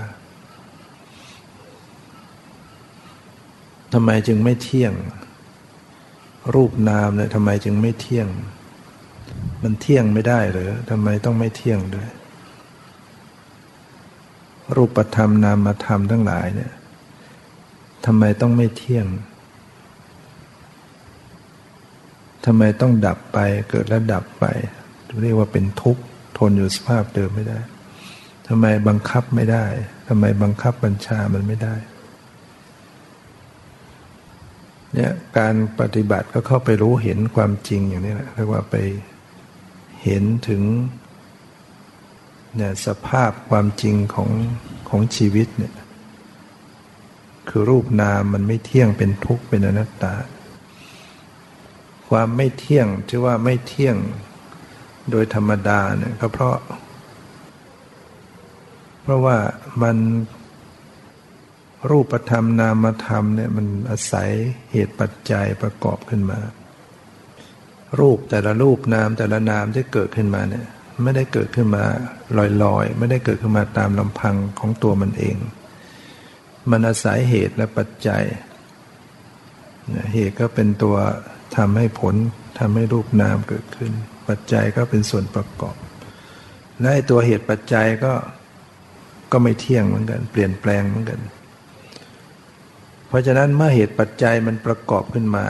[3.92, 4.92] ทำไมจึงไม่เที่ยง
[6.54, 8.28] รูปนามเนี่ยทำไมจึงไม่เที่ยง
[9.62, 12.08] มันเที่ยงไม่ได้หรือทำไมต้องไม่เที่ยงด้วย
[14.76, 16.72] รูปธรรมนามธรรมทั้งหลายเนี่ย
[18.06, 19.06] ทำไมต้องไม่เที่ยง
[22.44, 23.38] ทำไมต้องดับไป
[23.70, 24.44] เกิดแล้วดับไป
[25.22, 26.02] เรียกว่าเป็นทุกข์
[26.48, 27.60] นอยู่สภาพเดิมไม่ได้
[28.48, 29.64] ทำไมบังคับไม่ได้
[30.08, 31.74] ทำไมบังคับบัญชามันไม่ได้
[34.94, 38.76] เนี่ยการปฏิบัติก็เข้าไปรู้เห็นความจริงอย่างนี้แหละเรียกว่าไป
[40.02, 40.62] เห็นถึง
[42.56, 44.30] เนี่ยสภาพความจริงของ
[44.88, 45.74] ของชีวิตเนี่ย
[47.48, 50.14] คือรูปนามมันไม่เที่ยงเป็นทุกข์เป็นอนัตตา
[52.08, 53.96] ความไม่เที่ยงที่ว่าไม่เที่ยง
[55.10, 56.56] โดยธรรมดาเนี่ยก็เพราะ
[59.02, 59.36] เพราะว่า
[59.82, 59.96] มัน
[61.90, 64.30] รูปธรรมนามธรรมเนี่ยมันอาศัย
[64.72, 66.40] เหตุปัจจัยประกอบขึ้นมา
[68.00, 70.66] รูปแต่ละรูปนามแต่ละนามที่เกิดขึ้นมาเนี่ย
[71.02, 71.84] ไม่ได้เกิดขึ้นมา
[72.62, 75.36] ลอยๆ ไม่ได้เกิดขึ้นมาตามลำพังของตัวมันเอง
[76.70, 78.22] มันอาศัยเหตุและปัจจัย
[80.12, 80.96] เหตุก็เป็นตัว
[81.56, 82.14] ทำให้ผล
[82.58, 83.92] ทำให้รูปนามเกิดขึ้น
[84.28, 85.76] ปัจจัยก็เป็นส่วนประกอบ
[86.80, 88.12] และตัวเหตุปัจจัยก็
[89.32, 91.20] ก็ไม่เที่ยงเหมือนกัน เปลี่ยนแปลงเหมือนกัน
[93.08, 95.46] เพราะฉะนั้นเมื่อเหตุปัจจัยมันประกอบขึ้นมา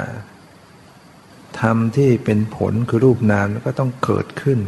[1.60, 4.58] ธรรมที่เป็นผลคือรูปนามก็ต้องเกิดขึ้น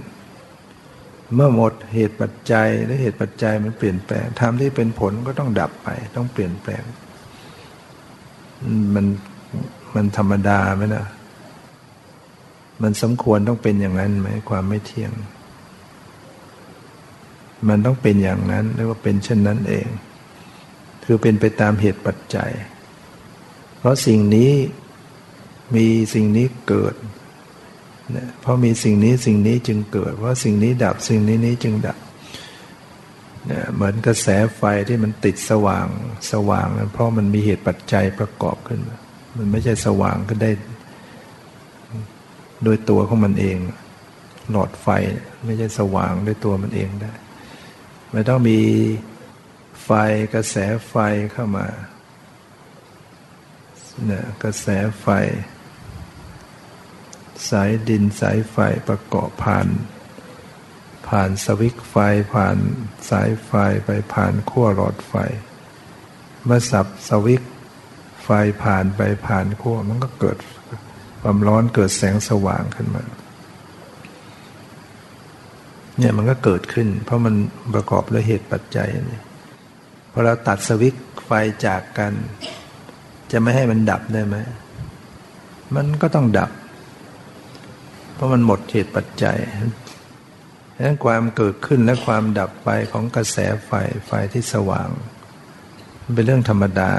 [1.34, 6.82] เมื่อหมดเหตุปัจจัยและเหตุปัจจัยมันเปลี่ยนแปลงธรรมที่เป็นผลก็ต้องดับไป ต้องเปลี่ยนแปลง
[8.94, 9.06] มัน
[9.94, 11.06] มันธรรมดาไหมนะ
[12.82, 15.12] มันสมควรต้องเป็นอย่างนั้นไหมความไม่เที่ยง
[17.68, 19.86] มันต้องเป็นอย่างนั้นเรียกว่าเป็นเช่นนั้นเอง
[21.04, 22.50] คือเป็นไปตามเหตุปัจจัย
[23.78, 24.52] เพราะสิ่งนี้
[25.74, 26.94] มีสิ่งนี้เกิด
[28.12, 31.98] เนี่ยเพราะมีสิ่งนี้สิ่งนี้จึงเกิด เพราะสิ่งนี้ดับสิ่งนี้นี้จึงดับ
[33.46, 35.86] เนี่ยเหมือนกระแสไฟที่มันติดสว่าง
[36.32, 38.80] สว่างเพราะมันมีเหตุปัจจัยประกอบขึ้น
[39.36, 40.50] มันไม่ใช่สว่างก็ได้
[42.64, 43.58] โดยตัวของมันเอง
[44.50, 44.88] หลอดไฟ
[45.44, 47.12] ไม่ใช่สว่างด้วยตัวมันเองได้
[48.10, 48.60] ไมันต้องมี
[49.84, 49.90] ไฟ
[50.34, 50.56] กระแส
[50.88, 50.94] ไฟ
[51.32, 51.66] เข้ามา
[54.06, 54.66] เนี่ยกระแส
[55.00, 55.06] ไฟ
[57.48, 58.56] สายดินสายไฟ
[58.88, 59.66] ประกอบผ่าน
[61.08, 61.96] ผ่านสวิกไฟ
[62.34, 62.56] ผ่าน
[63.10, 63.52] สายไฟ
[63.84, 65.14] ไปผ่านขั้วหลอดไฟ
[66.44, 67.42] เมื่อสับสวิก
[68.24, 68.28] ไฟ
[68.64, 70.38] ผ่านไปผ่านขั้วมันก็เกิด
[71.26, 73.02] ความร้อนเกิดแสงสว่างขึ้นมา
[75.98, 77.34] เนี่ยมันก็เกิดขึ้น เพราะมัน
[77.74, 79.20] ประกอบด้วยเหตุปัจจัยนี่
[80.12, 80.94] พอเราตัดสวิก
[81.26, 81.30] ไฟ
[81.66, 82.12] จากกัน
[83.32, 84.36] จะไม่ให้มันดับได้ไหม
[85.74, 86.50] มันก็ต้องดับ
[88.14, 89.38] เพราะมันหมดเหตุปัจจัย
[90.74, 93.70] ดังนั้นความเกิดขึ้นและความดับไปของกระแสไฟ
[94.06, 94.88] ไฟที่สว่าง
[96.02, 96.90] มันเป็นเรื่องธรรมดา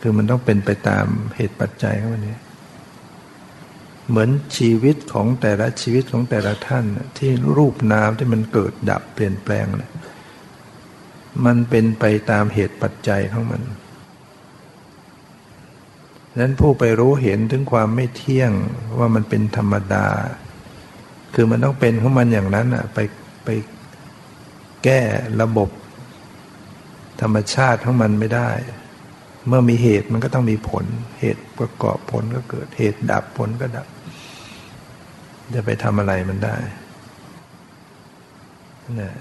[0.00, 2.36] คือมันต้องเป็นไปตามเหตุปัจจัยของมันนี้
[4.08, 6.84] เหมือนชีวิตของแต่ละชีวิตของแต่ละท่าน
[7.18, 9.92] ที่รูปนามที่มันเกิดดับเปลี่ยนแปลงนะ
[11.44, 13.62] มันเป็นไปตามเหตุปัจจัยของมัน
[16.40, 18.52] นั้นผู้ไปรู้เห็นถึงความไม่เที่ยง
[18.98, 20.06] ว่ามันเป็นธรรมดา
[21.34, 22.98] คือมันต้องเป็นของมันอย่างนั้นอะไป
[23.44, 23.48] ไป
[24.84, 25.00] แก้
[25.42, 25.68] ระบบ
[27.20, 28.50] ธรรมชาติของมันไม่ได้
[29.48, 30.84] เมื่อมีเหตุมันก็ต้องมีผล
[31.20, 33.86] เหตุประกอบผลก็เกิด เหตุดับผลก็ดับ
[35.54, 36.56] จะไปทำอะไรมันได้
[39.00, 39.12] นะ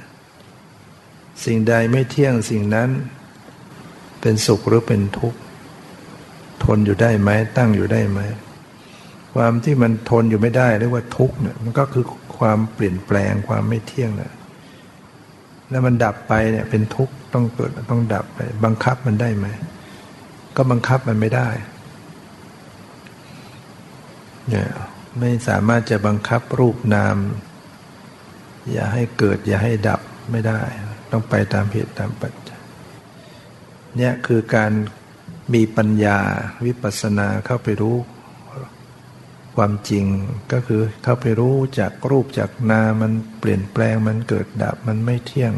[1.46, 2.90] สิ่งใดไม่เที่ยงสิ่งนั้น
[4.22, 5.40] เป็นสุขหรือเป็นทุกข์
[6.64, 8.20] ทนอยู่ได้ไหมตั้งอยู่ได้ไหม
[9.36, 12.06] ความที่มันทนอยู่ไม่ได้เรียกว่าทุกข์เนี่ยมันก็คือ
[12.38, 14.32] ความเปลี่ยนแปลงความไม่เที่ยงนะ
[15.70, 19.48] แล้วมันดับไปเนี่ยเป็นทุกข์ต้องเกิดต้องดับไป บังคับมันได้ไหม
[20.56, 21.50] ก็บังคับมันไม่ได้
[24.50, 24.68] เนี่ย
[25.19, 27.17] ไม่สามารถจะบังคับรูปนาม
[28.71, 30.62] อย่าให้เกิดอย่าให้ดับไม่ได้
[31.12, 32.62] ต้องไปตามเหตุตามปัจจัย
[33.97, 34.71] เนี่ยคือการ
[35.54, 36.19] มีปัญญา
[36.65, 37.97] วิปัสสนาเข้าไปรู้
[39.56, 40.06] ความจริง
[40.52, 45.54] ก็คือเข้าไปรู้จากรูปจากนามันเปลี่ยนแปลงมันเกิดดับมันไม่เที่ยง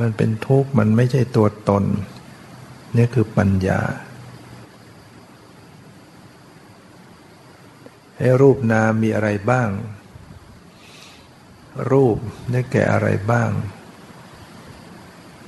[0.00, 1.84] มันเป็นทุกข์มันไม่ใช่ตัวตน
[2.96, 3.80] นี่คือปัญญา
[8.02, 8.05] ให้
[8.40, 9.68] รูปนามมีอะไรบ้าง
[11.90, 12.16] รูป
[12.52, 13.50] ได้แก่อะไรบ้าง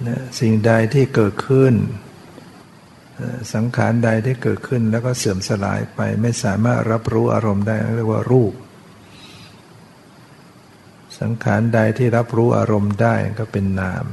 [0.06, 1.74] นะสิ่งใดที่เกิดขึ้น
[3.54, 8.52] สังขารใดที่เกิดขึ้นแล้วก็เสื่อมสลายไปไม่สามารถรับรู้อารมณ์ได้เรียกว่ารูป
[11.20, 14.06] สังขารใดที่รับรู้อารมณ์ได้ก็เป็นนาม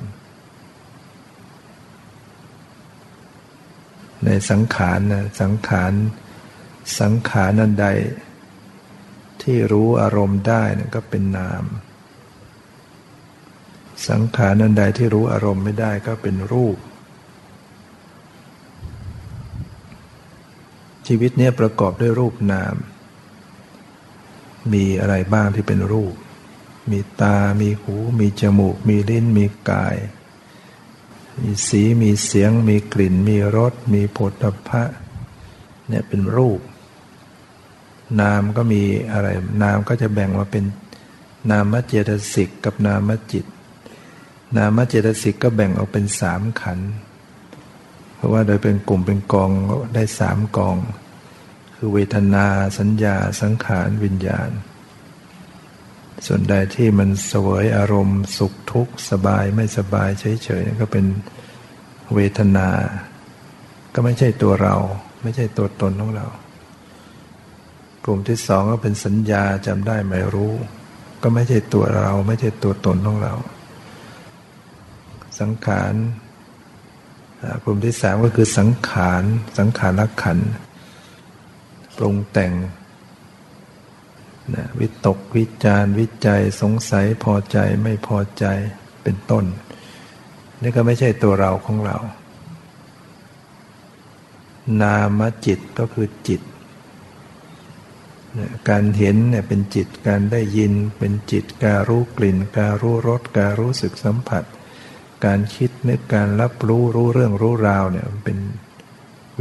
[4.25, 5.93] ในสังขารนะสังขาร
[6.99, 7.87] สังขารนันใด
[9.45, 11.63] ที่รู้อารมณ์ได้นก็เป็นนาม
[14.07, 16.77] สังขารนันใดที่รู้อารมณ์ไม่ได้ก็เป็นรูป
[21.07, 22.75] ชีวิตนี้ประกอบด้วยรูปนาม
[24.73, 26.15] มีอะไรบ้างที่เป็นรูป
[26.91, 29.95] มีตา มีหู มีจมูก มีลิ้น มีกาย
[31.41, 34.83] มีสี มีเสียง มีกลิ่น มีรส มีผลพะ
[35.87, 36.59] เนี่ยเป็นรูป
[38.21, 39.27] นามก็มีอะไร
[39.63, 40.63] นามก็จะแบ่งมาเป็น
[41.51, 43.45] นามเจตสิกกับนามจิต
[44.57, 46.79] นามเจตสิกก็แบ่งออกเป็นสามขัน
[48.15, 49.51] เพราะว่าโดยเป็นกลุ่มเป็นกอง
[49.95, 50.77] ได้สามกอง
[51.75, 52.45] คือเวทนา
[52.79, 54.49] สัญญาสังขารวิญญาณ
[56.27, 61.05] ส่วนใดที่มันสวยอารมณ์สุขทุกข์สบายไม่สบายเฉยๆก็เป็น
[62.15, 62.69] เวทนา
[63.93, 64.75] ก็ไม่ใช่ตัวเรา
[65.23, 66.27] ไม่ใช่ตัวตนของเรา
[68.05, 70.53] กลุ่มที่สองก็เป็นสัญญาจำได้ไม่รู้
[71.21, 73.33] ก็ไม่ใช่ตัวเราไม่ใช่ตัวตนของเรา
[75.39, 75.93] สังขาร
[77.63, 79.23] กลุ่มที่สามก็คือสังขาร
[79.57, 80.39] สังขารรักขัน
[81.97, 82.53] ปรุงแต่ง
[84.55, 88.45] นะวิตกวิจารวิจัยสงสัยพอใจไม่พอใจ
[89.03, 89.45] เป็นต้น
[90.61, 91.97] นี่ก็ไม่ใช่ตัวเราของเรา
[94.81, 96.41] นามจิตก็คือจิต
[98.69, 104.43] การเห็นเนี่ยเป็นจิตการได้ยิน เป็นจิตการรู้กลิ่น การรู้รสการรู้สึกสัมผัส
[105.25, 108.37] การคิดนึกการรับรู้รู้เรื่องรู้ราวเนี่ยเป็น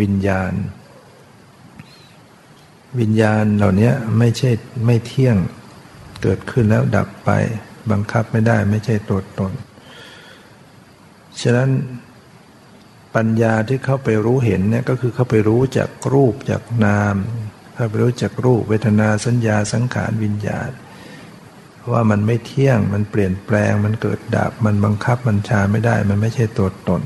[0.00, 0.52] วิญญาณ
[3.00, 4.50] วิญญาณเหล่านี้ไม่ใช่
[4.87, 5.37] ไม่เที่ยง
[6.22, 7.30] เกิดขึ้นแล้วดับไป
[7.90, 9.52] บังคับไม่ได้ไม่ใช่ตัวตน
[11.42, 11.70] ฉะนั้น
[13.14, 17.16] ปัญญาที่เข้าไปรู้เห็นเนี่ยก็คือเข้าไปรู้จากรูปจากนาม
[17.74, 20.70] เข้าไปรู้จากรูปเวทนาสัญญาสังขารวิญญาณ
[21.92, 27.02] ว่ามันไม่เที่ยงมันเปลี่ยนแปลงมันเกิดดับ มันบังคับมันชาไม่ได้ มันไม่ใช่ตัวตน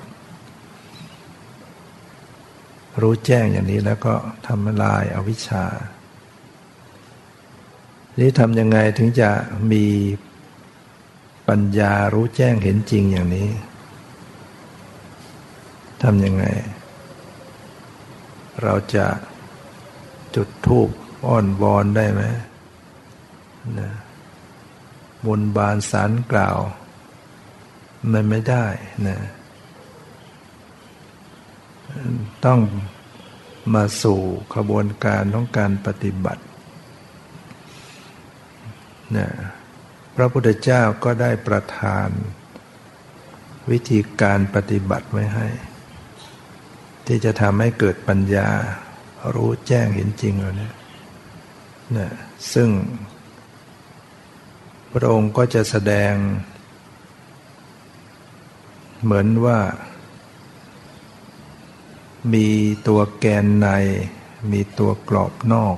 [3.00, 4.14] รู้แจ้งอย่างนี้แล้วก็
[4.46, 5.64] ทำลายอาวิชชา
[8.18, 9.30] นี่ทำยังไงถึงจะ
[9.72, 9.86] มี
[11.48, 13.48] ปัญญารู้แจ้งเห็นจริงอย่างนี้
[16.02, 16.44] ทำยังไง
[18.62, 19.06] เราจะ
[20.36, 20.88] จุดทูป
[21.26, 22.22] อ้อนวอนได้ไหม
[23.78, 23.90] นะ
[25.26, 26.58] บนบานสารกล่าว
[28.12, 28.66] มันไม่ได้
[29.06, 29.18] นะ
[32.44, 32.60] ต้อง
[33.74, 34.20] มาสู่
[34.54, 36.42] ขบวนการของการปฏิบัติ
[39.16, 39.28] นะ
[40.16, 42.08] พระพุทธเจ้าก็ได้ประทาน
[43.70, 45.48] วิธีการปฏิบัติไว้ให้
[47.06, 48.48] ที่จะทำให้เกิดปัญญา
[49.34, 50.74] รู้แจ้งเห็นจริงแล้วเนี่ย
[51.96, 52.10] นะ
[52.52, 52.68] ซึ่ง
[54.92, 56.14] พระองค์ก็จะแสดง
[59.02, 59.58] เหมือนว่า
[62.34, 62.48] มี
[62.88, 63.68] ตัวแกนใน
[64.52, 65.76] มีตัวกรอบนอก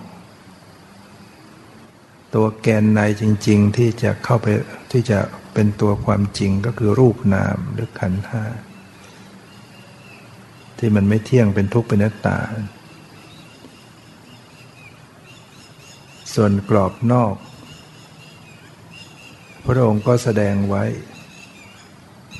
[2.34, 4.46] ตัวแกนในจริง ๆ ที่จะเข้าไป
[4.92, 5.18] ที่จะ
[5.54, 8.44] เป็นตัวความจริงก็คือรูปนามหรือขันธ์ห้า
[10.78, 12.38] ที่มันไม่เที่ยงเป็นทุกข์เป็นนัตตา
[16.34, 17.34] ส่วนกรอบนอก
[19.64, 20.84] พระองค์ก็แสดงไว้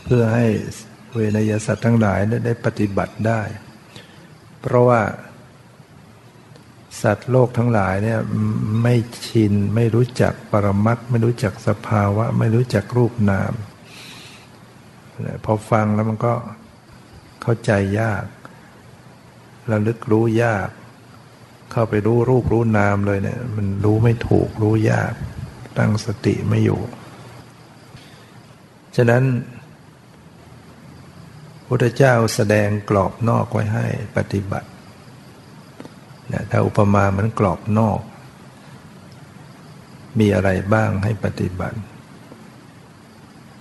[0.05, 0.47] เพื่อให้
[1.15, 3.43] เวนยสัตว์ทั้งหลายได้ปฏิบัติได้
[4.61, 5.01] เพราะว่า
[7.03, 8.21] สัตว์โลกทั้งหลายเนี่ย
[8.83, 8.95] ไม่
[9.27, 13.53] ชิน ไม่รู้จักปรมัตไม่รู้จักสภาวะ ไม่รู้จักรูปนาม
[15.45, 16.35] พอฟังแล้วมันก็
[17.43, 18.25] เข้าใจยาก
[19.71, 20.69] ระลึกรู้ยาก
[21.73, 25.13] เข้าไปรู้รูปรู้นามเลยเนี่ย มันรู้ไม่ถูกรู้ยาก
[25.79, 26.81] ตั้งสติไม่อยู่
[28.97, 29.25] ฉะนั้น
[31.67, 34.69] พุทธเจ้าแสดงกรอบนอกไว้ให้ปฏิบัติ
[36.33, 38.01] นะถ้าอุปมาเหมือนกรอบนอก
[40.19, 41.79] มีอะไรบ้างให้ปฏิบัติ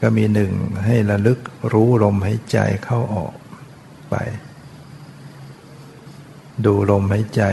[0.02, 0.52] ก็มีหนึ่ง
[0.86, 1.39] ให้ระลึก
[1.74, 3.34] รู้ลมหายใจเข้าออก
[4.10, 4.15] ไป
[6.65, 7.43] ดูลมหายใจ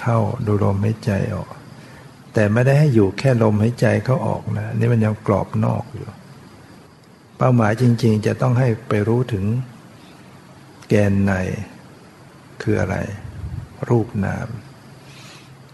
[0.00, 1.48] เข้า ดูลมหายใจออก
[2.34, 6.06] แต่ไม่ได้ให้อยู่แค่ลมหายใจเข้าออกนะนี่มันยังกรอบนอกอยู่
[7.38, 9.44] เป้าหมายจริง ๆ จะต้องให้ไปรู้ถึง
[10.88, 11.32] แกนใน
[12.62, 12.96] คืออะไร
[13.88, 14.48] รูปนาม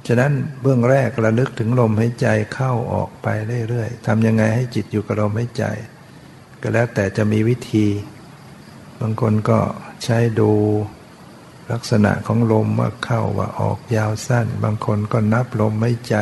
[0.06, 0.32] ฉะนั้น
[0.62, 3.26] เบื้องแรกระลึกถึงลมหายใจเข้าออกไป
[3.68, 5.64] เรื่อยๆทำยังไงให้จิตอยู่กับลมหายใจ
[6.62, 7.86] ก็แล้วแต่จะมีวิธี
[9.00, 9.58] บางคนก็
[10.04, 10.52] ใช้ดู
[11.72, 16.16] ลักษณะของลมว่าเข้าว่าออกยาวสั้น บางคนก็นับลมหายใจ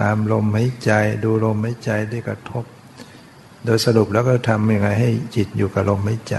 [0.00, 0.92] ตามลมหายใจ
[1.24, 2.64] ดูลมหายใจได้กระทบ
[3.64, 6.36] โดยสรุปแล้วก็ทำยังไงให้จิตอยู่กับลมหายใจ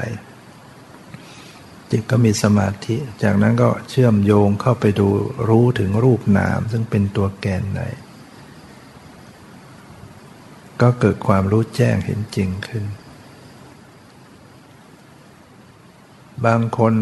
[1.91, 5.07] จิตก็มีสมาธิ จากนั้นก็เชื่อมโยงเข้าไปดู
[5.49, 7.82] รู้ถึงรูปนาม ซึ่งเป็นตัวแกนใน
[10.82, 12.84] ก็เกิดความรู้แจ้งเห็นจริงขึ้น
[16.46, 16.94] บางคน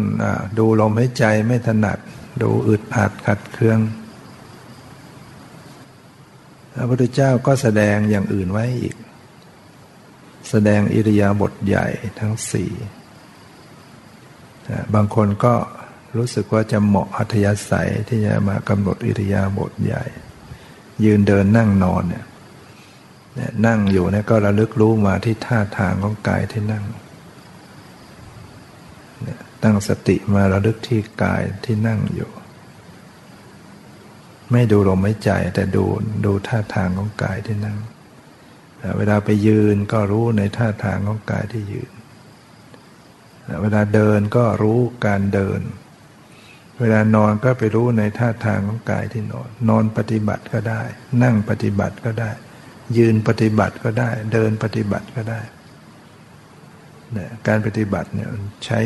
[0.58, 1.98] ดูลมหายใจไม่ถนัด
[2.42, 3.78] ดูอึดอัดขัดเคือง
[6.74, 8.96] พระพุทธเจ้าก็แสดงอย่างอื่นไว้อีก
[10.50, 11.86] แสดงอิริยาบถใหญ่
[12.20, 12.70] ทั้งสี่
[14.94, 15.54] บางคนก็
[16.16, 20.04] รู้สึกว่าจะเหมาะอัธยาศัยที่จะมากำหนดอิริยาบถใหญ่
[21.04, 22.24] ยืนเดินนั่งนอนเนี่ย
[23.66, 26.84] นั่งอยู่เนี่ยก็ระลึกรู้มาที่ท่าทางของกายที่นั่ง
[29.62, 32.30] ตั้งสติมาระลึกที่กายที่นั่งอยู่
[34.52, 35.84] ไม่ดูลมหายใจแต่ดู
[36.24, 37.78] ดูท่าทางของกายที่นั่ง
[38.98, 41.90] เวลาไปยืนก็รู้ในท่าทางของกายที่ยืน
[43.62, 45.60] เวลาเดินก็รู้การเดิน
[46.80, 50.82] เวลานอนก็ไปรู้ในท่าทางของกายที่นอน นอนปฏิบัติก็ได้
[51.22, 52.30] นั่งปฏิบัติก็ได้
[52.98, 55.40] ยืนปฏิบัติก็ได้ เดินปฏิบัติก็ได้
[57.12, 58.28] เนี่ยการปฏิบัติเนี่ย
[58.64, 58.80] ใช้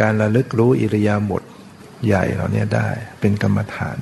[0.00, 1.42] การระลึกรู้อิริยาบถ
[2.06, 2.88] ใหญ่เหล่านี้ได้
[3.20, 3.96] เป็นกรรมฐาน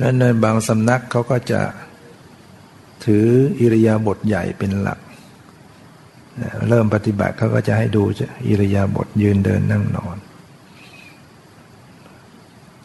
[0.00, 1.60] นั้นในบางสำนักเขาก็จะ
[3.04, 3.26] ถือ
[3.60, 4.98] อิริยาบถใหญ่เป็นหลัก
[6.68, 8.02] เริ่มปฏิบัติเขาก็จะให้ดู
[8.48, 10.16] อิริยาบถยืนเดินนั่งนอน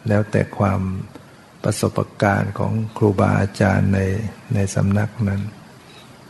[0.08, 0.80] แล้วแต่ความ
[1.64, 4.00] ประสบการณ์ของครูบาอาจารย์ใน
[4.54, 5.42] ในสำนักนั้น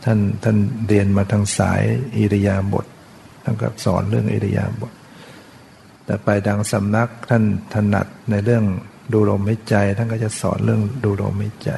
[0.03, 0.57] ท่านท่าน
[0.87, 1.83] เรียนมาทางสาย
[2.17, 2.85] อิริยาบถ
[3.43, 4.93] ท่านก็สอนเรื่องอิริยาบถ
[6.05, 8.63] แต่ไปดังสำนักท่านถนัดในเรื่อง
[9.13, 11.71] ดูลมหายใจ ท่านก็จะสอนเรื่องดูลมหายใจ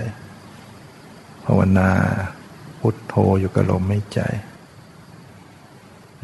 [1.46, 1.90] ภาวนา
[2.80, 4.22] พุทโธอยู่กับลมหายใจ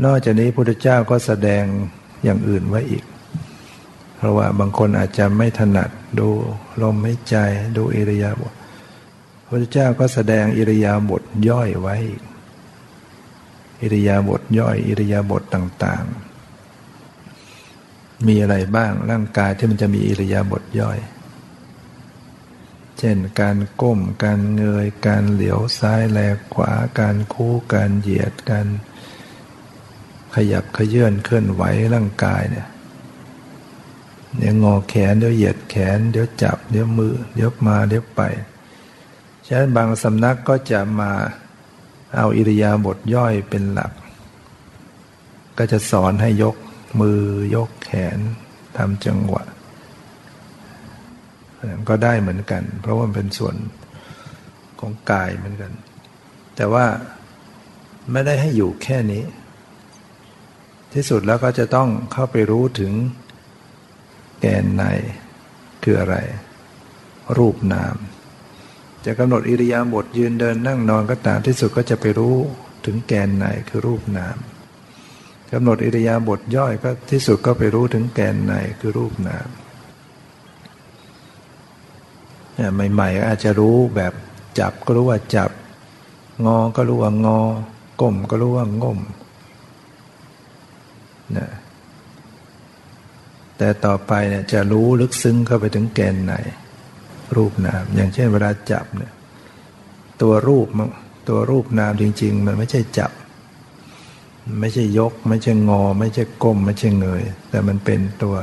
[0.04, 1.64] นอกจากนี้พุทธเจ้าก็แสดง
[2.24, 3.04] อย่างอื่นไว้อีก
[4.18, 5.89] เพราะว่าบางคนอาจจะไม่ถนัด
[6.20, 6.28] ดู
[6.82, 7.36] ลมหายใจ
[7.78, 8.54] ดูอิริยาบถ
[9.44, 12.22] พระพุทธเจ้าก็แสดงอิริยาบถย่อยไว้อีก
[13.82, 20.99] อิริยาบถย่อย อิริยาบถต่างๆ มีอะไรบ้างร่างกายที่มันจะมีอิริยาบถย่อย
[22.97, 26.19] เช่น การก้ม การเงย การเหลียวซ้ายแล
[26.53, 28.67] ขวา การคู่การเหยียด การ
[30.36, 31.63] ขยับขยื่นเคลื่อนไหว
[31.93, 32.67] ร่างกายเนี่ย
[34.38, 38.21] เดี๋ยวงอแขนเดี๋ยวเหยียดแขน เดี๋ยวจับ เดี๋ยวมือ เดี๋ยวมาเดี๋ยวไป
[39.45, 41.11] ฉะนั้นบางสำนักก็จะมา
[42.16, 43.91] เอาอิริยาบถย่อยเป็นหลัก
[45.57, 46.55] ก็จะสอนให้ยก
[47.01, 47.22] มือ
[47.55, 48.20] ยกแขน
[48.78, 49.43] ทำจังหวะ
[51.89, 53.55] ก็ได้เหมือนกัน เพราะว่าเป็นส่วน
[54.80, 55.72] ของกายเหมือนกัน
[56.55, 56.86] แต่ว่า
[58.12, 59.24] ไม่ได้ให้อยู่แค่นี้
[60.93, 62.93] ที่สุดแล้วก็จะต้องเข้าไปรู้ถึง
[64.39, 64.84] แกนใน
[65.84, 66.16] คืออะไร
[67.38, 67.95] รูปนาม
[69.06, 72.36] จะกำหนดอิริยาบถยืนเดินนั่งนอนก็ตามที่สุดก็จะไปรู้
[72.86, 74.38] ถึงแกนในคือรูปนาม
[75.52, 79.47] กำหนดอิริยาบถย่อยก็ที่สุดก็ไปรู้ถึงแกนในคือรูปนาม
[82.56, 84.14] เนี่ยใหม่ๆอาจจะรู้แบบ
[84.60, 85.52] จับก็รู้ว่าจับ
[86.45, 87.39] งอก็รู้ว่างอ
[88.02, 88.99] ก้มก็รู้ว่าก้ม
[91.38, 91.47] นะ
[93.58, 96.34] แต่ต่อไปเนี่ยจะรู้ลึกซึ้งเข้าไปถึงแกนใน
[97.36, 99.13] รูปนาม อย่างเช่นเวลาจับเนี่ย
[100.21, 100.67] ตัวรูป
[101.29, 103.11] ตัวรูปนามจริง ๆ มันไม่ใช่จับ
[104.59, 108.36] ไม่ใช่ยก ไม่ใช่งอ ไม่ใช่ก้ม ไม่ใช่เงย แต่มันเป็นตัว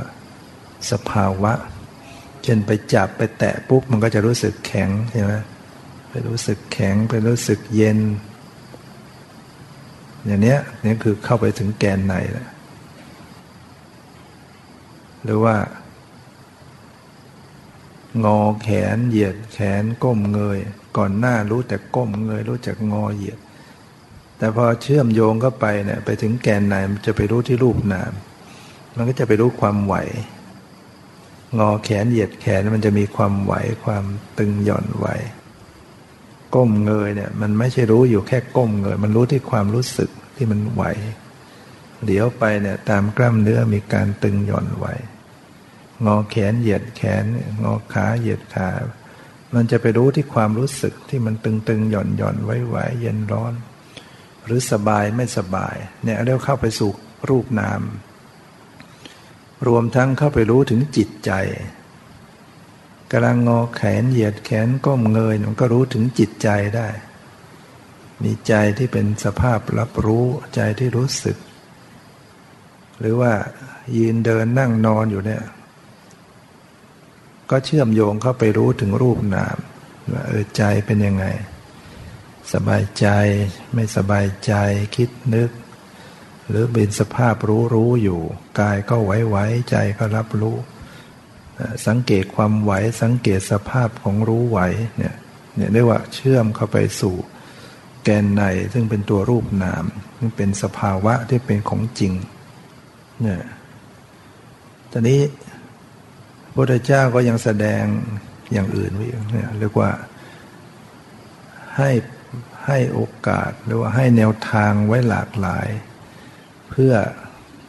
[0.91, 1.53] สภาวะ
[2.43, 5.32] เช่นไปจับไปแตะปุ๊บมันก็จะรู้สึกแข็งใช่ไหม
[6.11, 7.99] ไปรู้สึกแข็งไปรู้สึกเย็น
[10.26, 12.49] อย่างเนี้ยนี่คือเข้าไปถึงแกนในแล้ว
[15.24, 15.55] หรือว่า
[18.25, 20.59] งอแขนเหยียดแขนก้มเงย
[20.97, 23.39] ก่อนหน้ารู้แต่ก้มเงย รู้จักงอเหยียด
[24.39, 28.13] แต่พอเชื่อมโยงเข้าไปเนี่ยไปถึงแกนไหนมันจะไปรู้ที่รูปนาม
[28.97, 29.95] มันก็จะไปรู้ความไหว
[31.59, 33.55] งอแขนเหยียดแขนมันจะมีความไหว
[33.85, 34.05] ความ
[34.39, 35.07] ตึงหย่อนไหว
[36.55, 40.85] ก้มเงยเนี่ยมันไม่ใช่รู้อยู่แค่ก้มเงย มันรู้ที่ความรู้สึกที่มันไหว
[42.07, 44.87] เดี๋ยวไปเนี่ยตามกล้ามเนื้อมีการตึงหย่อนไหว
[46.07, 47.25] งอแขนเหยียดแขน
[47.63, 48.69] งอขาเหยียดขา
[49.55, 53.55] มันจะไปรู้ที่ความรู้สึกที่มันตึงๆ หย่อนหย่อนไว้ไหวเย็นร้อน
[54.45, 56.91] หรือสบายไม่สบาย เนี่ยเรียกเข้าไปสู่
[57.29, 57.83] รูปนาม
[59.67, 61.33] รวมทั้งเข้าไปรู้ถึงจิตใจ
[63.11, 66.89] กำลังงอแขนเหยียดแขนก้มเงยมันก็รู้ถึงจิตใจได้
[68.23, 70.25] มีใจที่เป็นสภาพรับรู้
[70.55, 71.37] ใจที่รู้สึก
[73.01, 73.33] หรือว่า
[73.97, 75.43] ยืนเดินนั่งนอนอยู่เนี่ย
[77.51, 79.57] ก็เชื่อมโยงเข้าไปรู้ถึงรูปนาม
[80.13, 81.27] ว่าเออใจเป็นยังไง
[82.53, 83.07] สบายใจ
[83.75, 84.53] ไม่สบายใจ
[84.97, 85.51] คิดนึก
[86.49, 88.21] หรือเป็นสภาพรู้รู้อยู่
[88.61, 89.37] กายก็ไหวไหว
[89.71, 90.57] ใจก็รับรู้
[91.87, 92.73] สังเกตความไหว
[93.03, 94.61] สังเกตสภาพของรู้ไหว
[94.99, 95.15] เนี่ย
[95.57, 97.17] เนี่ยเรียกว่าเชื่อมเข้าไปสู่
[98.05, 98.43] แกนใน
[98.73, 99.85] ซึ่งเป็นตัวรูปนาม
[100.17, 102.13] ซึ่งเป็นสภาวะที่เป็นของจริง
[103.23, 103.43] เนี่ย
[104.93, 105.21] ตอนนี้
[106.61, 107.85] พุทธเจ้าก็ยังแสดง
[108.53, 109.91] อย่างอื่นไว้เนี่ยเรียกว่า
[111.77, 111.91] ให้
[112.67, 115.69] ให้โอกาสหรือว่าให้แนวทางไว้หลากหลาย
[116.71, 116.93] เพื่อ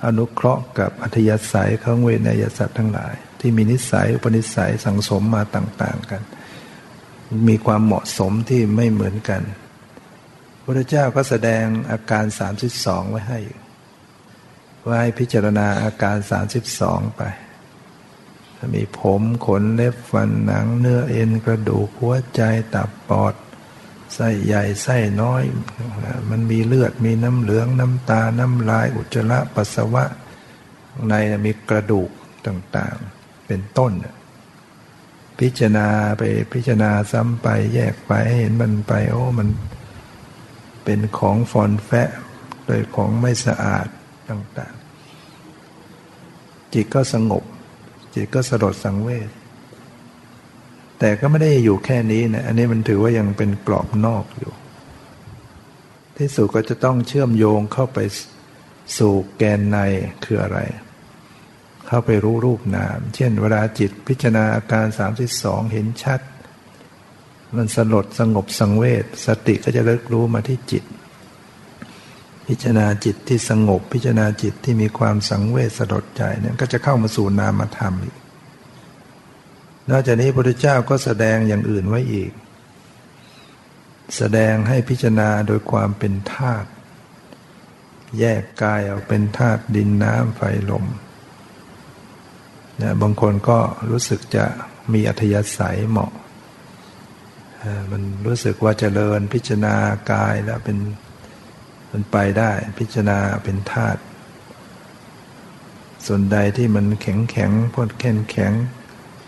[0.05, 6.21] อนุเคราะห์กับอัธยาศัยของเวนยสัตว์ทั้งหลาย ที่มีนิสัยอุปนิสัยสังสมมาต่าง ๆ กัน
[7.47, 9.41] มีความเหมาะสมที่ไม่เหมือนกัน
[10.63, 12.25] พระเจ้าก็แสดงอาการ
[12.67, 13.39] 32 ไว้ให้
[14.85, 16.17] ว่าให้พิจารณาอาการ
[16.67, 17.23] 32 ไป
[18.73, 22.41] มีผมขนเล็บฟันหนังเนื้อเอ็นกระดูกหัวใจ
[22.73, 23.35] ตับปอด
[24.13, 25.43] ไส้ใหญ่ไส้น้อย
[26.29, 30.03] มันมีเลือดมีน้ำเหลืองน้ำตาน้ำลายอุจจาระปัสสาวะ
[31.07, 31.13] ใน
[31.45, 32.09] มีกระดูก
[32.47, 33.91] ต่างๆเป็นต้น
[35.39, 35.87] พิจารณา
[36.17, 36.21] ไป
[36.53, 39.49] พิจารณาซ้ำไปแยกไปเห็นมันไป โอ้มัน
[40.83, 42.09] เป็นของฟอนแฟะ
[42.65, 43.87] โดยของไม่สะอาด
[44.29, 47.43] ต่างๆ จิตก็สงบ
[48.19, 49.29] จิตก็สลดสังเวช
[50.99, 54.53] แต่ก็ไม่ได้อยู่แค่นี้นะอันนี้มันถือว่ายังเป็นกรอบนอกอยู่
[56.17, 57.99] ที่สุดก็จะต้องเชื่อมโยงเข้าไป
[58.97, 59.77] สู่แกนใน
[60.25, 60.59] คืออะไร
[61.87, 64.85] เข้าไปรู้รูปนาม เช่น เวลาจิตพิจารณาอาการ
[65.29, 66.21] 32 เห็นชัด
[67.57, 70.83] มันสลดสงบสังเวชสติก็จะเลิกรู้มาที่จิต
[72.49, 78.17] พิจารณาจิตที่สงบ พิจารณาจิตที่มีความสังเวชสลดใจเนี่ยก็จะเข้ามาสู่นามธรรมอีก
[79.89, 82.31] นอกจากนี้พระพุทธเจ้าก็แสดงอย่างอื่นไว้อีก
[84.17, 86.69] แสดงให้พิจารณาโดยความเป็นธาตุ
[88.19, 90.85] แยกกายออกเป็นธาตุดินน้ำไฟลม
[92.81, 94.45] นะบางคนก็รู้สึกจะ
[94.93, 96.11] มีอัธยาศัยเหมาะ
[97.91, 99.75] มันรู้สึกว่าจเจริญพิจารณา
[100.11, 100.77] กายแล้วเป็น
[101.91, 104.01] มันไปได้พิจารณาเป็นธาตุ
[106.05, 108.53] ส่วนใดที่มันแข็งแข็งพดแข็งแข็ง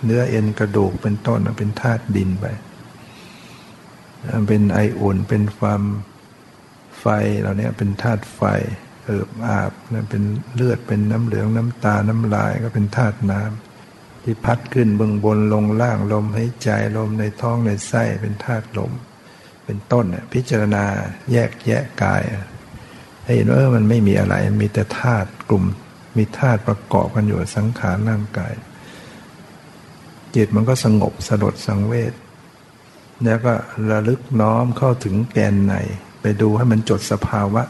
[0.03, 2.45] เนื้อเอ็นกระดูกเป็นต้นเป็นธาตุดินไป
[4.47, 5.81] เป็นไออุ่นเป็นความ
[6.99, 7.05] ไฟ
[7.39, 8.41] เหล่านี้เป็นธาตุไฟ
[9.05, 9.71] เอิบอาบ
[10.09, 10.23] เป็น
[10.55, 18.91] เลือดเป็นน้ำเหลืองน้ำตาน้ำลายก็เป็นธาตุน้ำที่พัดขึ้นเบื้องบนลงล่างลมหายใจลมในท้องในไส้เป็นธาตุลม
[19.65, 20.85] เป็นต้นพิจารณา
[21.31, 22.21] แยกแยะกาย
[23.35, 25.65] เห็นว่ามันไม่มีอะไร มีแต่ธาตุกลุ่ม
[26.17, 28.53] มีธาตุประกอบกันอยู่สังขารร่างกาย
[30.35, 32.13] จิตมันก็สงบสลดสังเวช
[33.23, 33.53] แล้วก็
[33.91, 35.73] ระลึกน้อมเข้าถึงแกนใน
[36.21, 37.63] ไปดูให้มันจดสภาวะ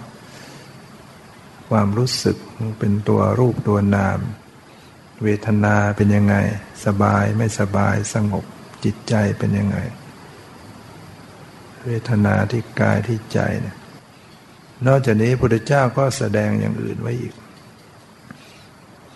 [1.70, 2.38] ความรู้สึก
[2.80, 4.20] เป็นตัวรูปตัวนาม
[5.24, 6.36] เวทนาเป็นยังไง
[6.86, 8.46] สบายไม่สบายสงบ
[8.84, 9.78] จิตใจเป็นยังไง
[11.86, 13.78] เวทนาที่กายที่ใจเนี่ย
[14.88, 17.34] นอกจากนี้พระพุทธเจ้าก็แสดงอย่างอื่นไว้อีก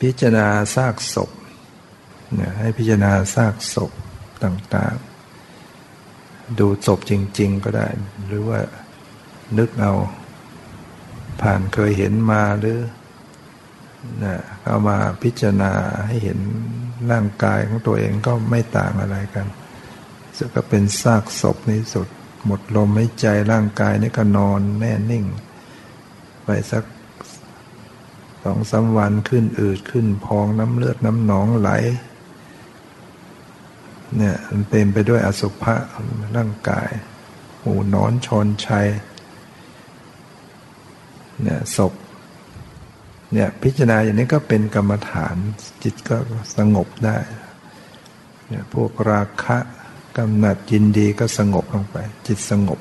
[0.01, 1.29] พิจารณาซากศพ
[2.35, 3.91] เนี่ยให้พิจารณาซากศพ
[4.43, 7.87] ต่างๆ ดูศพจริง ๆ ก็ได้
[8.27, 8.59] หรือว่า
[9.57, 9.93] นึกเอา
[11.41, 12.79] ผ่านเคยเห็นมาหรือ
[14.23, 14.35] นะ
[14.65, 15.71] เอามาพิจารณา
[16.07, 16.39] ให้เห็น
[17.11, 19.47] ร่างกายของตัวเองก็ไม่ต่างอะไรกัน
[20.37, 22.07] ซึ่งก็เป็นซากศพในสุด
[22.45, 25.25] หมดลมหายใจร่างกายนี่ก็นอนแน่นิ่ง
[26.45, 26.83] ไปสัก
[28.43, 31.69] สองสาวันขึ้นอืดขึ้นพองน้ำเลือดน้ำหนองไหล
[34.17, 35.75] เนี่ยมันเต็มไปด้วยอสุภะ
[36.35, 36.89] ร่างกาย
[37.61, 38.87] หูนอนชนชัย
[41.43, 41.93] เนี่ยศพ
[43.33, 45.35] เนี่ยพิจารณาอย่างนี้ก็เป็นกรรมฐาน
[45.83, 46.17] จิตก็
[46.57, 47.17] สงบได้
[48.47, 49.57] เนี่ยพวกราคะ
[50.17, 52.79] กำหนัดยินดีก็สงบลงไป จิตสงบ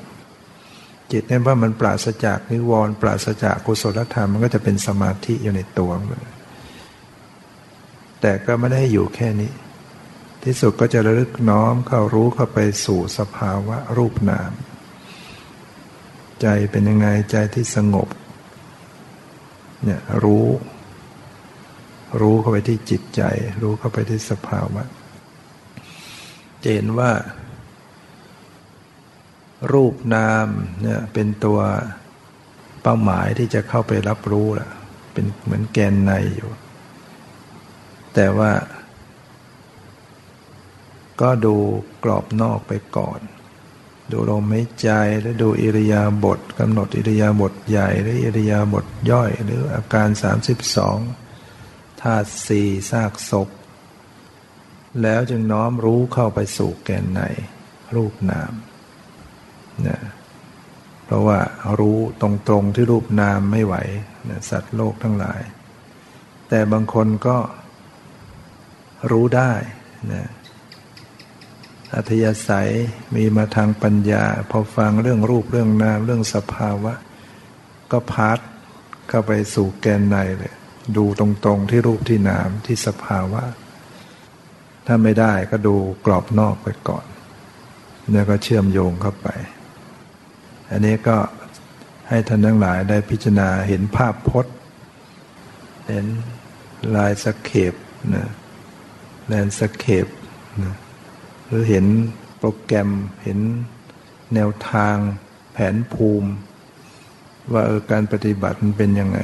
[1.11, 6.25] จิตเนี่ยว่ามันปราศจากนิวรณ์ปราศจากกุศลธรรมมันก็จะเป็นสมาธิอยู่ในตัวมัน
[8.21, 9.51] แต่ก็ไม่ได้อยู่แค่นี้
[10.43, 14.51] ที่สุดก็จะระลึกน้อมเข้ารู้เข้าไปสู่สภาวะรูปนาม
[16.41, 18.07] ใจเป็นยังไงใจที่สงบ
[19.83, 20.47] เนี่ยรู้
[22.21, 23.21] รู้เข้าไปที่จิตใจ
[23.61, 24.83] รู้เข้าไปที่สภาวะ
[26.73, 27.11] เห็นว่า
[29.71, 30.47] รูปนาม
[30.81, 31.59] เนี่ยเป็นตัว
[32.81, 34.69] เป้าหมายที่จะเข้าไปรับรู้แหละ
[35.13, 36.51] เป็นเหมือนแกนในอยู่
[38.13, 38.51] แต่ว่า
[41.21, 41.55] ก็ดู
[42.03, 43.19] กรอบนอกไปก่อน
[44.11, 44.89] ดูลมหายใจ
[45.21, 50.09] แล้วดูอิริยาบถกำหนดอิริยาบถใหญ่หรืออิริยาบถย่อย หรืออาการ
[51.25, 53.49] 32ธาตุสี่ซากศพ
[55.01, 57.21] แล้วจึงน้อมรู้เข้าไปสู่แกนใน
[57.95, 58.53] รูปนาม
[59.87, 59.99] นะ
[61.05, 61.39] เพราะว่า
[61.79, 63.75] รู้ตรงๆที่รูปนามไม่ไหว
[64.29, 65.41] นะสัตว์โลกทั้งหลาย
[66.49, 67.37] แต่บางคนก็
[69.11, 69.53] รู้ได้
[70.11, 70.23] นะ
[71.95, 72.71] อัธยาศัย
[73.15, 76.93] มีมาทางปัญญา พอฟังเรื่องรูปเรื่องนามเรื่องสภาวะ
[77.91, 78.39] ก็พาร์ท
[79.09, 80.53] เข้าไปสู่แกนในเลย
[80.97, 83.43] ดูตรงๆที่รูปที่นามที่สภาวะ
[84.85, 87.05] ถ้าไม่ได้ก็ดูกรอบนอกไปก่อน
[88.11, 89.27] แล้วก็เชื่อมโยงเข้าไป
[90.71, 91.17] อันนี้ก็
[92.09, 94.55] ให้ท่านทั้งหลายได้พิจารณาเห็นภาพพจน์
[95.89, 96.05] เห็น
[96.95, 97.73] landscape
[98.15, 98.27] นะ
[99.27, 100.07] landscape
[100.63, 100.73] นะ
[101.45, 101.85] หรือเห็น
[102.37, 102.89] โปรแกรม
[103.23, 103.39] เห็น
[104.33, 104.95] แนวทาง
[105.53, 106.29] แผนภูมิ
[107.51, 109.19] ว่าเออการปฏิบัติมันเป็นยังไง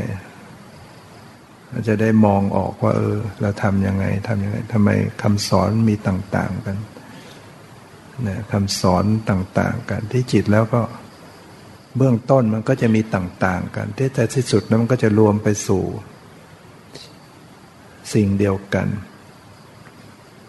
[1.88, 4.90] จะได้มองออกว่า เออ เราทำยังไงทำยังไงทำไม
[5.22, 6.78] คำสอนมีต่าง ๆ กัน
[8.28, 10.82] นะคำสอนต่าง ๆ กันที่จิตแล้วก็
[11.98, 15.84] เบื้องต้นมันก็จะมีต่างๆกันแต่ที่สุดนั้นมันก็จะรวมไปสู่
[18.14, 18.88] สิ่งเดียวกัน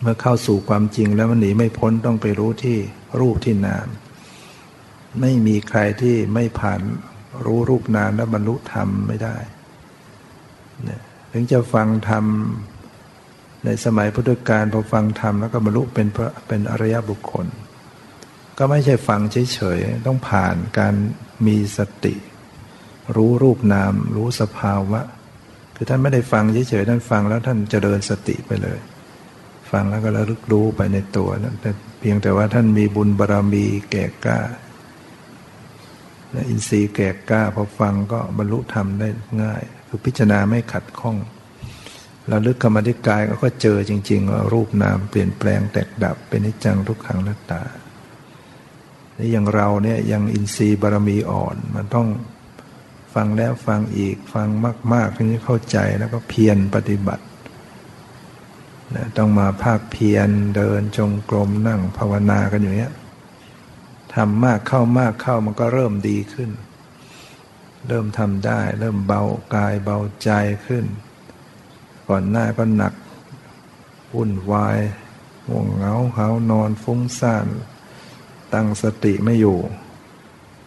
[0.00, 2.78] เมื่อเข้าสู่ความจริงแล้วมันหนีไม่พ้นต้องไปรู้ที่
[3.20, 3.86] รูปที่นาม
[5.20, 6.80] ไม่มีใครที่ไม่ผ่าน
[7.46, 9.36] รู้รูปนามแล้วบรรลุธรรมไม่ได้
[11.32, 12.24] ถึงจะฟังธรรม
[13.64, 17.46] ในสมัยพุทธกาลพอฟังธรรมแล้วก็บรรลุเป็นพระเป็นอริยบุคคล
[18.58, 20.94] ก็ไม่ใช่ฟังเฉยๆ ต้องผ่านการ
[21.46, 22.14] มีสติ
[23.16, 25.00] รู้รูปนาม รู้สภาวะ
[25.76, 28.78] คือท่านไม่ได้ฟังเฉยๆ ท่านฟังแล้วท่านเจริญสติไปเลย
[29.70, 34.40] ฟังแล้วก็ระลึกรู้ไปในตัวนะแต่เพียงแต่ว่าท่านมีบุญบารรมีแก่กล้า
[36.48, 39.08] อินทรีย์แก่กล้าพอฟังก็บรรลุธรรมได้
[39.42, 41.16] ง่าย คือพิจารณาไม่ขัดข้อง
[42.28, 47.62] เราลึกกรรมธิกายก็เจอจริง ๆ ว่ารูปนามเปลี่ยนแปลงแตกดับเป็นนิจจังทุกขังนัตตา
[49.22, 52.08] นี่อย่างเราเนี่ยยังอินทรีย์บารมีอ่อน มันต้อง
[53.14, 54.48] ฟังแล้วฟังอีกฟัง
[54.92, 57.24] มากๆถึงจะเข้าใจแล้วก็เพียรปฏิบัติ
[58.94, 62.92] นะต้องมาภาคเพียรเดินจงกรมนั่งภาวนากันอย่างนี้ย
[64.14, 66.50] ทำมากเข้ามากเข้ามันก็เริ่มดีขึ้น
[67.88, 69.22] เริ่มทำได้ เริ่มเบา
[69.54, 70.30] กายเบาใจ
[70.66, 70.84] ขึ้น
[72.08, 72.94] ก่อนหน้าก็หนัก
[74.14, 74.78] วุ่นวาย
[75.48, 77.46] ง่วงเหงาเหานอนฟุ้งซ่าน
[78.54, 79.58] ตั้งสติไม่อยู่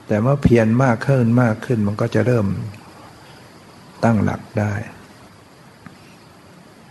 [0.07, 2.47] แต่เมื่อเพียรมากขึ้นมากขึ้นมันก็จะเริ่ม
[4.03, 4.73] ตั้งหลักได้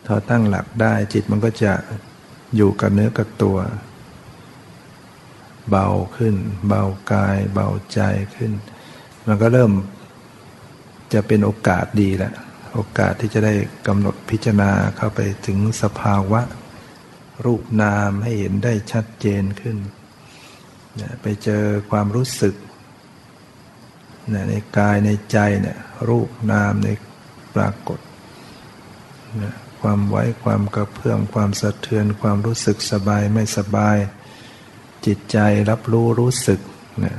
[0.07, 1.72] พอตั้งหลักได้จิตมันก็จะ
[2.57, 3.59] อยู่กับเนื้อกับตัว
[5.70, 6.36] เบาขึ้น
[6.68, 6.82] เบา
[7.12, 8.01] กาย เบาใจ
[8.36, 8.53] ขึ้น
[9.26, 9.72] มันก็เริ่ม
[11.12, 12.34] จะเป็นโอกาสดีแหล้ว
[12.74, 13.55] โอกาสที่จะได้
[13.86, 16.40] กำหนดพิจารณาเข้าไปถึงสภาวะ
[17.45, 19.76] รูปนามให้เห็นได้ชัดเจนขึ้น
[21.22, 22.55] ไปเจอความรู้สึก
[24.32, 25.78] ในกายในใจเนี่ย
[26.09, 26.88] รูปนามใน
[27.55, 27.99] ปรากฏ
[29.80, 33.97] ความไว้ความกระเพื่อมความสะเทือน ความรู้สึกสบายไม่สบาย
[35.07, 35.38] จิตใจ
[35.70, 36.61] รับรู้รู้สึก
[37.01, 37.18] เนี่ย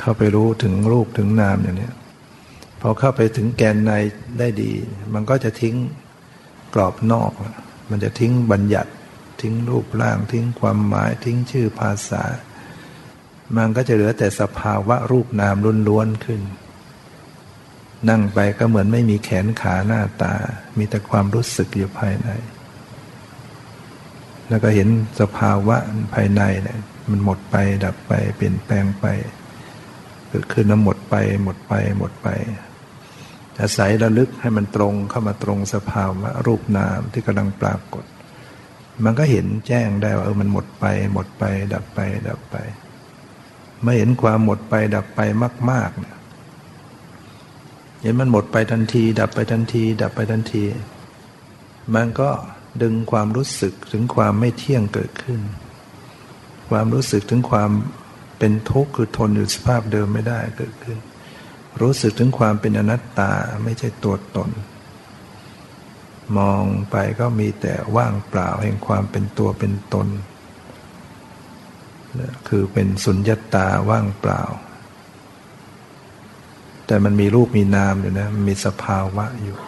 [0.00, 1.90] เข้าไปรู้ถึงรูปถึงนามอย่างนี้
[2.80, 3.92] พอเข้าไปถึงแกนใน
[4.38, 4.72] ได้ดี
[5.14, 5.76] มันก็จะทิ้ง
[6.74, 7.32] กรอบนอก
[7.90, 8.90] มันจะทิ้งบัญญัติ
[9.40, 12.22] ทิ้งรูปร่าง ทิ้งความหมาย ทิ้งชื่อภาษา
[13.56, 15.56] มันก็จะเหลือแต่สภาวะรูปนาม
[15.88, 16.40] ล้วนๆขึ้น
[18.10, 20.34] นั่งไปก็เหมือนไม่มีแขนขาหน้าตา
[20.78, 22.28] มีแต่ความรู้สึกอยู่ภายใน
[24.48, 24.88] แล้วก็เห็น
[25.20, 25.76] สภาวะ
[26.14, 26.78] ภายในเนี่ย
[27.10, 29.06] มันหมดไปดับไป เปลี่ยนแปลงไป
[30.28, 31.14] เกิดขึ้นแล้วหมดไป
[31.44, 32.28] หมดไปหมดไป
[33.60, 38.04] อาศัยระลึกให้มันตรงเข้ามาตรงสภาวะรูปนามที่กำลังปรากฏ
[39.04, 42.56] มันก็เห็นแจ้งได้ว่าเออมันหมดไป หมดไป ดับไปดับไป
[43.86, 45.20] ม่เห็นความหมดไปดับไป
[45.70, 46.16] มากๆเนี่ย
[48.02, 50.64] เห็นมันหมดไปทันที ดับไปทันที ดับไปทันที
[51.94, 52.30] มันก็
[52.82, 55.40] ดึงความรู้สึกถึงความไม่เที่ยงเกิดขึ้น
[56.70, 57.70] ความรู้สึกถึงความ
[58.38, 60.98] เป็นทุกข์คือทนอยู่สภาพเดิมไม่ได้เกิดขึ้น
[61.80, 63.32] รู้สึกถึงความเป็นอนัตตา
[63.64, 64.50] ไม่ใช่ตัวตน
[66.38, 70.08] มองไปก็มีแต่ว่างเปล่าแห่งความเป็นตัวเป็นตน
[72.48, 74.42] คือเป็นสุญญตาว่างเปล่า
[76.86, 79.58] แต่มันมีรูปมีนามอยู่นะม,มีสภาวะอยู่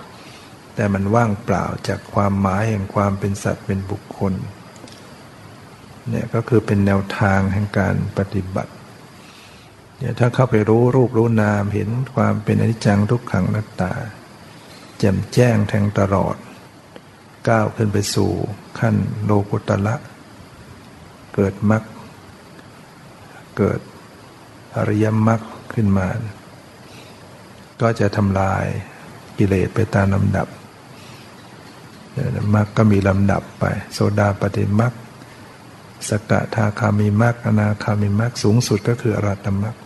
[0.74, 4.32] แต่มันว่างเปล่าจากความหมายแห่งความเป็นสัตว์เป็นบุคคล
[6.10, 8.72] เนี่ยก็คือเป็นแนวทางแห่งการปฏิบัติ
[9.98, 13.92] เนี่ยถ้าเข้าไปรู้รูปรู้นามเห็นความเป็นอนิจจังทุกขังนัตตา
[14.98, 16.36] แจ่มแจ้งแทงตลอด
[17.48, 18.30] ก้าวขึ้นไปสู่
[18.78, 19.94] ขั้นโลกุตละ
[21.34, 21.82] เกิดมรรค
[23.56, 23.80] เกิด
[24.76, 25.40] อริยมรรค
[25.74, 26.08] ขึ้นมา
[27.80, 28.64] ก็จะทำลาย
[29.38, 30.48] กิเลสไปตามลำดับ
[32.54, 34.92] มรรคก็มีลำดับไปโซดาปฏิมรรค
[36.08, 39.76] สกทาคามิมักอนาคามิมักสูงสุดก็คืออรัตมัก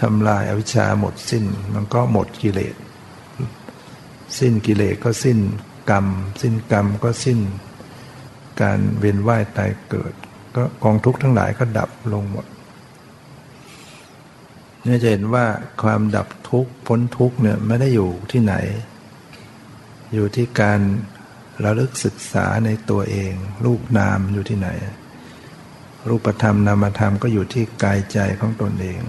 [0.00, 2.76] ทำลายอวิชชาหมดสิ้น มันก็หมดกิเลส
[4.38, 5.38] สิ้นกิเลสก็สิ้น
[5.90, 6.06] กรรม
[6.40, 7.40] สิ้นกรรมก็สิ้น
[8.60, 10.14] การเวียนว่ายตายเกิด
[10.56, 12.46] ก็กองทุกข์ทั้งหลายก็ดับลงหมด
[14.84, 15.44] เนี่ยจะเห็นว่า
[15.82, 18.54] ความดับทุกข์พ้นทุกข์เนี่ยไม่ได้อยู่ที่ไหน
[20.14, 20.80] อยู่ที่การ
[21.64, 23.32] ระลึกศึกษาในตัวเอง
[23.64, 24.68] รูปนามอยู่ที่ไหน
[26.08, 29.00] รูปธรรมนามธรรมก็อยู่ที่กายใจของตนเอง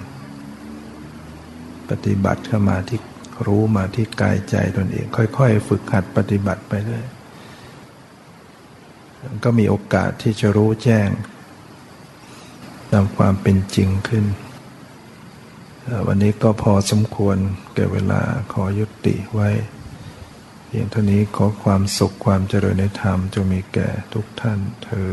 [1.89, 2.99] ปฏิบัติเข้ามาที่
[3.47, 5.05] รู้มาที่กายใจตนเอง
[5.37, 7.05] ค่อย ๆ ฝึกหัดปฏิบัติไปเรื่อย
[9.43, 11.07] ก็มีโอกาสที่จะรู้แจ้ง
[12.95, 14.25] ตามความเป็นจริงขึ้น
[16.07, 17.37] วันนี้ก็พอสมควร
[17.75, 18.21] แก่เวลา
[18.53, 19.49] ขอยุติไว้
[20.67, 25.11] เพียงเท่านี้ขอความสุขความเจริญในธรรมจงมีแก่ทุกท่านเธอ